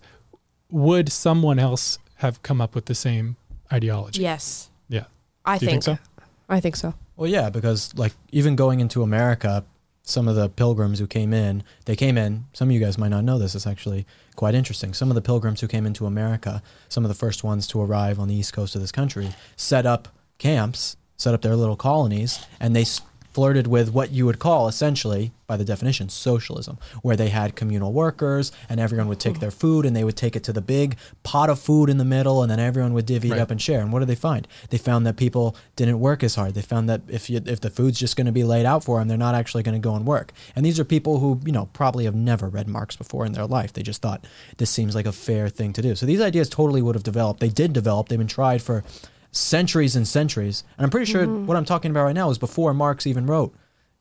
[0.72, 3.36] would someone else have come up with the same
[3.72, 4.20] ideology?
[4.22, 4.70] Yes.
[4.88, 5.04] Yeah.
[5.44, 6.24] I Do you think, think so?
[6.48, 6.94] I think so.
[7.16, 9.64] Well, yeah, because like even going into America,
[10.02, 12.46] some of the pilgrims who came in, they came in.
[12.54, 13.54] Some of you guys might not know this.
[13.54, 14.04] It's actually
[14.34, 14.94] quite interesting.
[14.94, 18.18] Some of the pilgrims who came into America, some of the first ones to arrive
[18.18, 20.08] on the east coast of this country, set up
[20.38, 23.00] camps, set up their little colonies, and they s-
[23.32, 27.92] flirted with what you would call essentially, by the definition, socialism, where they had communal
[27.92, 29.40] workers and everyone would take hmm.
[29.40, 32.06] their food and they would take it to the big pot of food in the
[32.06, 33.38] middle and then everyone would divvy Right.
[33.38, 33.80] it up and share.
[33.80, 34.48] And what did they find?
[34.70, 36.54] They found that people didn't work as hard.
[36.54, 38.98] They found that if you, if the food's just going to be laid out for
[38.98, 40.32] them, they're not actually going to go and work.
[40.56, 43.46] And these are people who, you know, probably have never read Marx before in their
[43.46, 43.74] life.
[43.74, 44.24] They just thought
[44.56, 45.94] this seems like a fair thing to do.
[45.94, 47.40] So these ideas totally would have developed.
[47.40, 48.08] They did develop.
[48.08, 48.84] They've been tried for
[49.32, 50.62] centuries and centuries.
[50.78, 53.54] And I'm pretty sure what I'm talking about right now is before Marx even wrote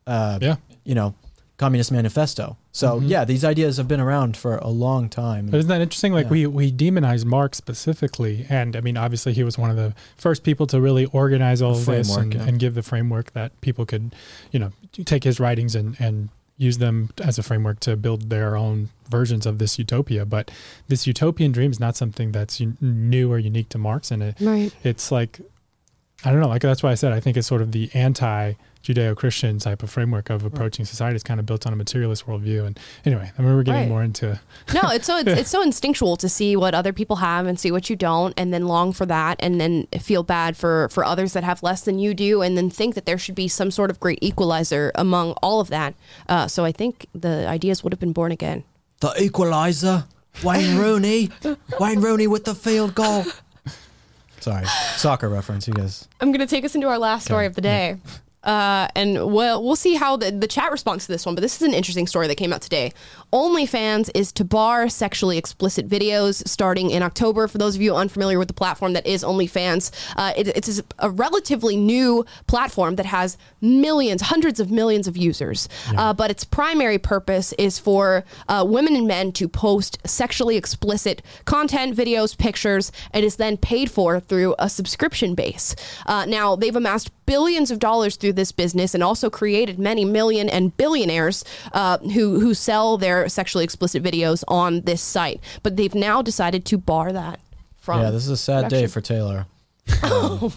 [0.08, 0.56] uh, Yeah.
[0.84, 1.14] you know,
[1.58, 2.58] Communist Manifesto.
[2.72, 3.08] So Mhm.
[3.08, 5.46] yeah, these ideas have been around for a long time.
[5.46, 6.12] But isn't that interesting?
[6.12, 6.32] Like Yeah.
[6.32, 10.42] we we demonize Marx specifically, and I mean, obviously, he was one of the first
[10.44, 12.42] people to really organize all of this and, yeah.
[12.44, 14.16] and give the framework that people could,
[14.52, 14.72] you know,
[15.06, 16.30] take his writings and and
[16.62, 20.26] use them as a framework to build their own versions of this utopia.
[20.26, 20.52] But
[20.88, 24.36] this utopian dream is not something that's un- new or unique to Marx, and it,
[24.40, 24.72] Right.
[24.84, 25.42] it's like
[26.24, 26.48] I don't know.
[26.48, 28.54] Like that's why I said I think it's sort of the anti
[28.84, 32.66] Judeo-Christian type of framework of approaching society is kind of built on a materialist worldview.
[32.66, 33.90] And anyway, I mean, we're getting Right.
[33.90, 34.40] more into
[34.74, 37.72] no, it's so it's, it's so instinctual to see what other people have and see
[37.72, 41.34] what you don't, and then long for that, and then feel bad for for others
[41.34, 43.92] that have less than you do, and then think that there should be some sort
[43.92, 45.94] of great equalizer among all of that.
[46.28, 48.64] Uh, so I think the ideas would have been born again.
[49.02, 50.06] The equalizer,
[50.44, 51.30] Wayne Rooney,
[51.80, 53.26] Wayne Rooney with the field goal.
[54.42, 54.66] Sorry,
[54.98, 55.68] soccer reference.
[55.68, 56.08] You guys.
[56.20, 57.98] I'm going to take us into our last story of the day.
[58.44, 61.56] Uh, and we'll, we'll see how the, the chat responds to this one, but this
[61.56, 62.92] is an interesting story that came out today.
[63.32, 67.48] OnlyFans is to bar sexually explicit videos starting in October.
[67.48, 71.10] For those of you unfamiliar with the platform that is OnlyFans, uh, it, it's a
[71.10, 75.70] relatively new platform that has millions, hundreds of millions of users.
[75.96, 81.22] Uh, but its primary purpose is for uh, women and men to post sexually explicit
[81.46, 85.76] content, videos, pictures, and is then paid for through a subscription base.
[86.06, 90.50] Uh, now, they've amassed billions of dollars through this business and also created many million
[90.50, 95.40] and billionaires uh, who, who sell their sexually explicit videos on this site.
[95.64, 97.40] But they've now decided to bar that
[97.78, 98.02] from.
[98.02, 99.46] Yeah, this is a sad day for Taylor.
[100.04, 100.52] Um,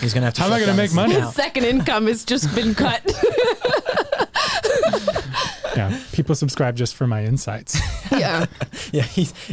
[0.00, 0.40] he's gonna have to.
[0.40, 1.14] How am I gonna make money?
[1.14, 3.02] His second income has just been cut.
[5.78, 7.78] yeah, people subscribe just for my insights
[8.12, 8.46] yeah.
[8.92, 9.04] Yeah,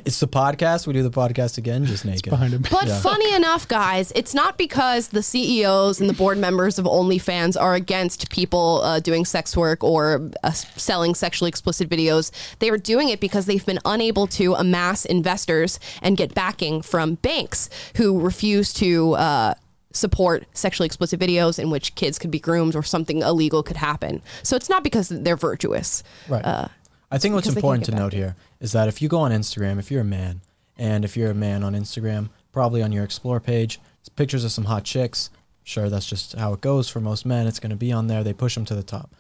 [0.05, 0.87] it's the podcast.
[0.87, 2.29] We do the podcast again, just naked.
[2.29, 2.61] behind him.
[2.71, 2.99] But Yeah.
[3.01, 7.75] funny enough, guys, it's not because the CEOs and the board members of OnlyFans are
[7.75, 12.31] against people uh, doing sex work or uh, selling sexually explicit videos.
[12.59, 17.15] They are doing it because they've been unable to amass investors and get backing from
[17.15, 19.13] banks who refuse to.
[19.15, 19.53] Uh,
[19.95, 24.21] support sexually explicit videos in which kids could be groomed or something illegal could happen.
[24.43, 26.03] So it's not because they're virtuous.
[26.27, 26.43] Right.
[26.43, 26.67] Uh,
[27.11, 29.89] I think what's important to note here is that if you go on Instagram, if
[29.91, 30.41] you're a man,
[30.77, 34.51] and if you're a man on Instagram, probably on your explore page, it's pictures of
[34.51, 35.29] some hot chicks.
[35.63, 37.47] Sure, that's just how it goes for most men.
[37.47, 38.23] It's going to be on there.
[38.23, 39.11] They push them to the top.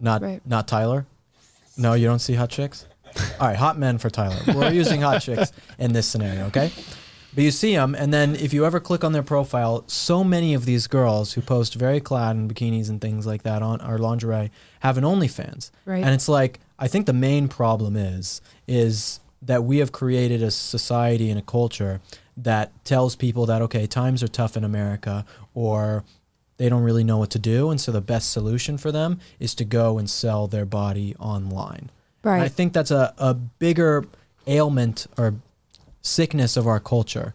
[0.00, 0.40] Not Right.
[0.46, 1.06] not Tyler.
[1.76, 2.86] No, you don't see hot chicks.
[3.40, 4.36] All right, hot men for Tyler.
[4.54, 6.70] We're using hot chicks in this scenario, okay?
[7.38, 10.54] But you see them, and then if you ever click on their profile, so many
[10.54, 13.96] of these girls who post very clad in bikinis and things like that on our
[13.96, 16.02] lingerie have an OnlyFans, Right.
[16.02, 20.50] and it's like I think the main problem is is that we have created a
[20.50, 22.00] society and a culture
[22.36, 25.24] that tells people that okay, times are tough in America,
[25.54, 26.02] or
[26.56, 29.54] they don't really know what to do, and so the best solution for them is
[29.54, 31.90] to go and sell their body online.
[32.24, 34.06] And I think that's a, a bigger
[34.48, 35.34] ailment or
[36.08, 37.34] sickness of our culture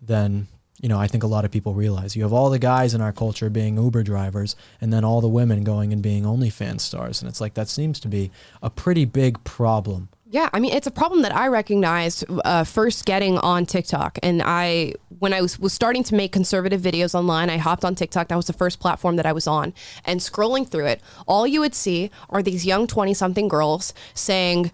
[0.00, 0.46] than
[0.80, 2.14] you know I think a lot of people realize.
[2.14, 5.28] You have all the guys in our culture being Uber drivers, and then all the
[5.28, 8.30] women going and being OnlyFans stars, and it's like that seems to be
[8.62, 10.08] a pretty big problem.
[10.28, 14.18] Yeah, I mean, it's a problem that I recognized uh, first getting on TikTok.
[14.24, 17.94] And I, when I was, was starting to make conservative videos online, I hopped on
[17.94, 18.26] TikTok.
[18.26, 19.72] That was the first platform that I was on.
[20.04, 24.72] And scrolling through it, all you would see are these young 20 something girls saying,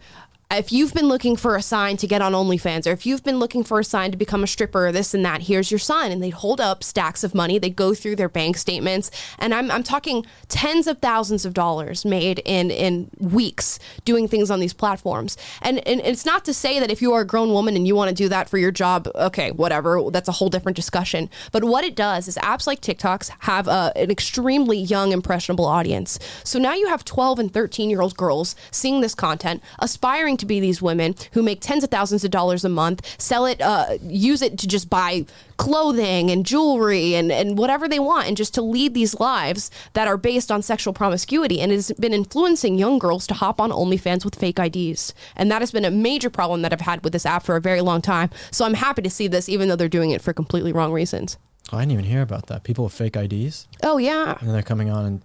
[0.58, 3.38] if you've been looking for a sign to get on OnlyFans, or if you've been
[3.38, 6.12] looking for a sign to become a stripper, or this and that, here's your sign.
[6.12, 7.58] And they'd hold up stacks of money.
[7.58, 9.10] They'd go through their bank statements.
[9.38, 14.50] And I'm, I'm talking tens of thousands of dollars made in, in weeks doing things
[14.50, 15.36] on these platforms.
[15.62, 17.94] And, and it's not to say that if you are a grown woman and you
[17.94, 21.30] want to do that for your job, okay, whatever, that's a whole different discussion.
[21.52, 26.18] But what it does is apps like TikToks have a, an extremely young, impressionable audience.
[26.44, 30.46] So now you have 12 and 13 year old girls seeing this content, aspiring to
[30.46, 33.96] be these women who make tens of thousands of dollars a month, sell it, uh,
[34.02, 35.24] use it to just buy
[35.56, 40.08] clothing and jewelry and, and whatever they want, and just to lead these lives that
[40.08, 41.60] are based on sexual promiscuity.
[41.60, 45.14] And it's been influencing young girls to hop on OnlyFans with fake IDs.
[45.36, 47.60] And that has been a major problem that I've had with this app for a
[47.60, 48.30] very long time.
[48.50, 51.38] So I'm happy to see this, even though they're doing it for completely wrong reasons.
[51.72, 52.64] Oh, I didn't even hear about that.
[52.64, 54.36] People with fake IDs, Oh, yeah.
[54.40, 55.22] and they're coming on and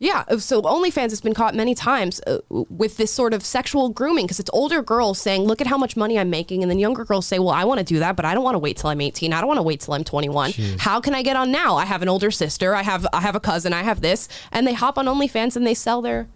[0.00, 4.26] Yeah, so OnlyFans has been caught many times uh, with this sort of sexual grooming
[4.26, 7.04] because it's older girls saying, "Look at how much money I'm making," and then younger
[7.04, 8.90] girls say, "Well, I want to do that, but I don't want to wait till
[8.90, 9.32] I'm 18.
[9.32, 10.52] I don't want to wait till I'm 21.
[10.52, 10.78] Jeez.
[10.80, 11.76] How can I get on now?
[11.76, 12.74] I have an older sister.
[12.74, 13.72] I have I have a cousin.
[13.72, 16.28] I have this." And they hop on OnlyFans and they sell their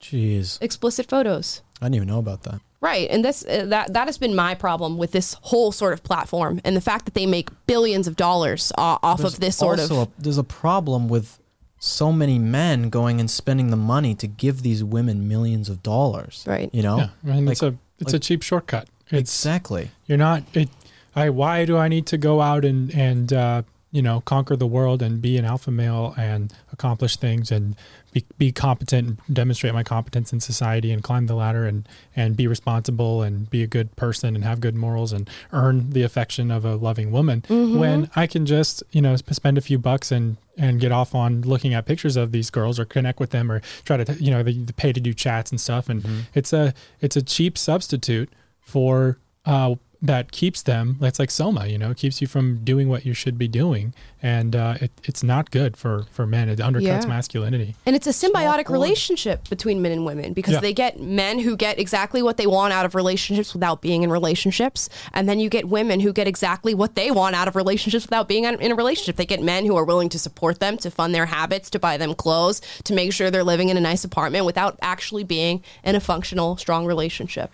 [0.00, 1.62] jeez, explicit photos.
[1.80, 2.60] I didn't even know about that.
[2.80, 6.02] Right, and this uh, that that has been my problem with this whole sort of
[6.02, 9.56] platform, and the fact that they make billions of dollars uh, off There's of this
[9.56, 9.90] sort of.
[9.90, 11.38] also a, there's a problem with
[11.86, 16.44] so many men going and spending the money to give these women millions of dollars.
[16.46, 16.68] Right.
[16.72, 16.98] You know.
[16.98, 18.88] Yeah, I mean, it's a it's a cheap shortcut.
[19.08, 19.90] It's Exactly.
[20.06, 20.68] you're not it.
[21.14, 23.62] I why do I need to go out and and uh,
[23.92, 27.76] you know, conquer the world and be an alpha male and accomplish things and
[28.16, 32.34] be, be competent and demonstrate my competence in society and climb the ladder and, and
[32.34, 36.50] be responsible and be a good person and have good morals and earn the affection
[36.50, 37.44] of a loving woman
[37.78, 41.42] when I can just, you know, spend a few bucks and, and get off on
[41.42, 44.42] looking at pictures of these girls or connect with them or try to, you know,
[44.42, 45.90] they, they pay to do chats and stuff.
[45.90, 49.74] And it's a, it's a cheap substitute for, uh,
[50.06, 53.36] that keeps them it's like soma you know keeps you from doing what you should
[53.38, 53.92] be doing
[54.22, 57.06] and uh, it, it's not good for for men it undercuts Yeah.
[57.06, 58.70] masculinity And it's a symbiotic forward.
[58.70, 60.60] relationship between men and women because Yeah.
[60.60, 64.10] they get men who get exactly what they want out of relationships without being in
[64.10, 64.88] relationships.
[65.12, 68.26] And then you get women who get exactly what they want out of relationships without
[68.26, 69.16] being in in a relationship.
[69.16, 71.96] They get men who are willing to support them, to fund their habits, to buy
[71.96, 75.94] them clothes, to make sure they're living in a nice apartment without actually being in
[75.94, 77.50] a functional, strong relationship.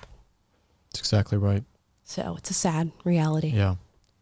[0.93, 1.65] That's exactly right.
[2.13, 3.49] So it's a sad reality.
[3.49, 3.77] Yeah.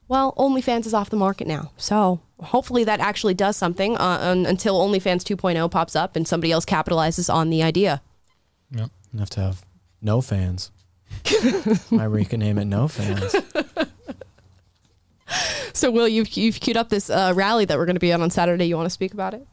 [0.06, 1.72] Well, OnlyFans is off the market now.
[1.76, 6.52] So hopefully that actually does something uh, un- until OnlyFans 2.0 pops up and somebody
[6.52, 8.00] else capitalizes on the idea.
[8.70, 8.90] Yep.
[9.12, 9.64] You have to have
[10.00, 10.70] no fans.
[11.26, 13.34] I can name it no fans.
[15.72, 18.22] So, Will, you've, you've queued up this uh, rally that we're going to be on
[18.22, 18.66] on Saturday.
[18.66, 19.46] You want to speak about it?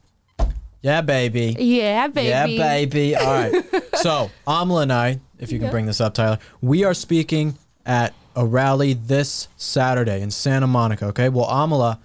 [0.82, 1.56] Yeah, baby.
[1.58, 2.28] Yeah, baby.
[2.30, 3.16] Yeah, baby.
[3.16, 3.64] All right.
[3.98, 8.14] So, Amala and I, if you can bring this up, Tyler, we are speaking at
[8.38, 11.08] a rally this Saturday in Santa Monica.
[11.08, 11.28] Okay.
[11.28, 11.98] Well, Amala,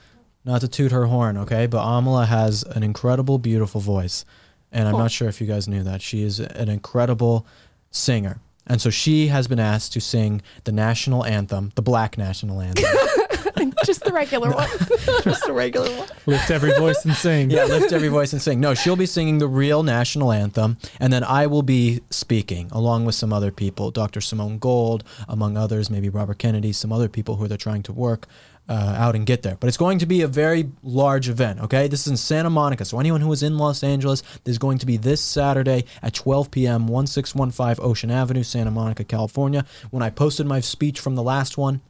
[0.45, 4.24] not to toot her horn, okay, but Amala has an incredible, beautiful voice.
[4.72, 6.01] And I'm not sure if you guys knew that.
[6.01, 7.47] She is an incredible
[7.91, 8.41] singer.
[8.66, 12.85] And so she has been asked to sing the national anthem, the black national anthem.
[13.84, 14.68] Just the regular one.
[15.22, 16.08] Just the regular one.
[16.26, 18.60] lift every voice and sing Yeah, lift every voice and sing.
[18.60, 23.04] No, she'll be singing the real national anthem, and then I will be speaking along
[23.04, 24.20] with some other people, Dr.
[24.20, 28.26] Simone Gold, among others, maybe Robert Kennedy, some other people who they're trying to work
[28.68, 29.56] uh, out and get there.
[29.58, 31.60] But it's going to be a very large event.
[31.60, 34.78] Okay, this is in Santa Monica, so anyone who is in Los Angeles there's going
[34.78, 36.86] to be this Saturday at 12 p.m.
[36.86, 39.64] 1615 Ocean Avenue, Santa Monica, California.
[39.90, 41.80] When I posted my speech from the last one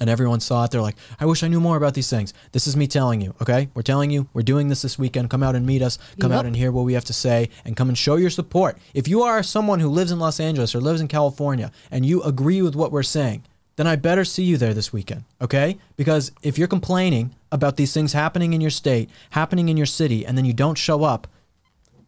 [0.00, 0.70] and everyone saw it.
[0.70, 2.32] They're like, I wish I knew more about these things.
[2.52, 3.68] This is me telling you, okay?
[3.74, 5.30] We're telling you, we're doing this this weekend.
[5.30, 5.98] Come out and meet us.
[6.20, 6.38] Come Yep.
[6.40, 8.78] out and hear what we have to say and come and show your support.
[8.94, 12.22] If you are someone who lives in Los Angeles or lives in California and you
[12.22, 13.44] agree with what we're saying,
[13.76, 15.78] then I better see you there this weekend, okay?
[15.96, 20.26] Because if you're complaining about these things happening in your state, happening in your city,
[20.26, 21.26] and then you don't show up,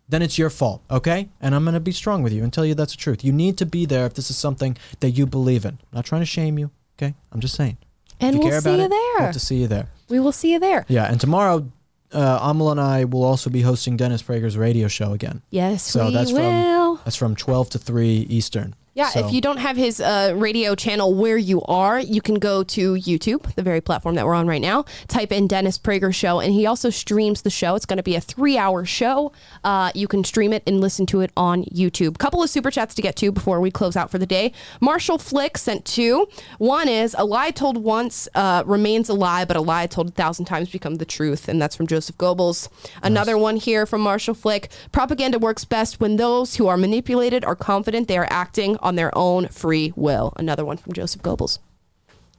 [0.06, 1.30] then it's your fault, okay?
[1.40, 3.24] And I'm going to be strong with you and tell you that's the truth.
[3.24, 5.78] You need to be there if this is something that you believe in.
[5.80, 7.14] I'm not trying to shame you, okay?
[7.32, 7.78] I'm just saying.
[8.20, 9.18] And we'll see you it, there.
[9.26, 9.88] Hope to see you there.
[10.08, 10.84] We will see you there.
[10.88, 11.66] Yeah, and tomorrow,
[12.12, 15.42] uh, Amala and I will also be hosting Dennis Prager's radio show again.
[15.50, 16.96] Yes, So we that's will.
[16.96, 18.74] from that's from 12 to 3 Eastern.
[18.96, 22.36] Yeah, So- if you don't have his uh, radio channel where you are, you can
[22.36, 24.84] go to YouTube, the very platform that we're on right now.
[25.08, 27.74] Type in Dennis Prager Show, and he also streams the show.
[27.74, 29.32] It's going to be a three-hour show.
[29.64, 32.18] Uh, you can stream it and listen to it on YouTube.
[32.18, 34.52] Couple of super chats to get to before we close out for the day.
[34.80, 36.28] Marshall Flick sent two.
[36.58, 40.12] One is a lie told once uh, remains a lie, but a lie told a
[40.12, 42.68] thousand times become the truth, and that's from Joseph Goebbels.
[43.02, 44.70] Another one here from Marshall Flick.
[44.92, 49.10] Propaganda works best when those who are manipulated are confident they are acting on their
[49.18, 50.32] own free will.
[50.36, 51.58] Another one from Joseph Goebbels.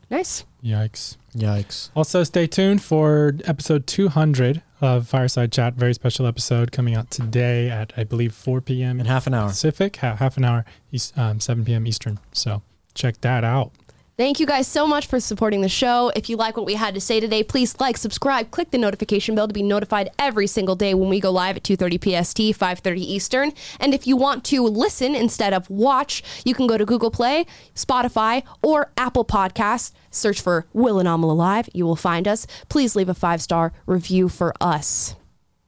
[0.10, 0.46] Nice.
[0.64, 1.90] yikes Yikes.
[1.96, 7.70] also stay tuned for episode 200 of fireside chat very special episode coming out today
[7.72, 9.50] at i believe 4 p.m In half an hour.
[9.50, 12.62] pacific ha- half an hour east, um, 7 p.m eastern so
[12.94, 13.72] check that out
[14.18, 16.10] Thank you guys so much for supporting the show.
[16.16, 19.36] If you like what we had to say today, please like, subscribe, click the notification
[19.36, 23.02] bell to be notified every single day when we go live at 2:30 PST, 5:30
[23.02, 23.52] Eastern.
[23.78, 27.46] And if you want to listen instead of watch, you can go to Google Play,
[27.76, 29.92] Spotify, or Apple Podcasts.
[30.12, 31.68] Search for Will and Amala Live.
[31.74, 32.48] You will find us.
[32.70, 35.16] Please leave a five-star review for us.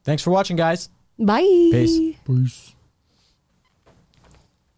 [0.05, 0.87] Thanks for watching, guys.
[1.19, 1.41] Bye.
[1.41, 2.15] Peace.
[2.25, 2.66] Peace.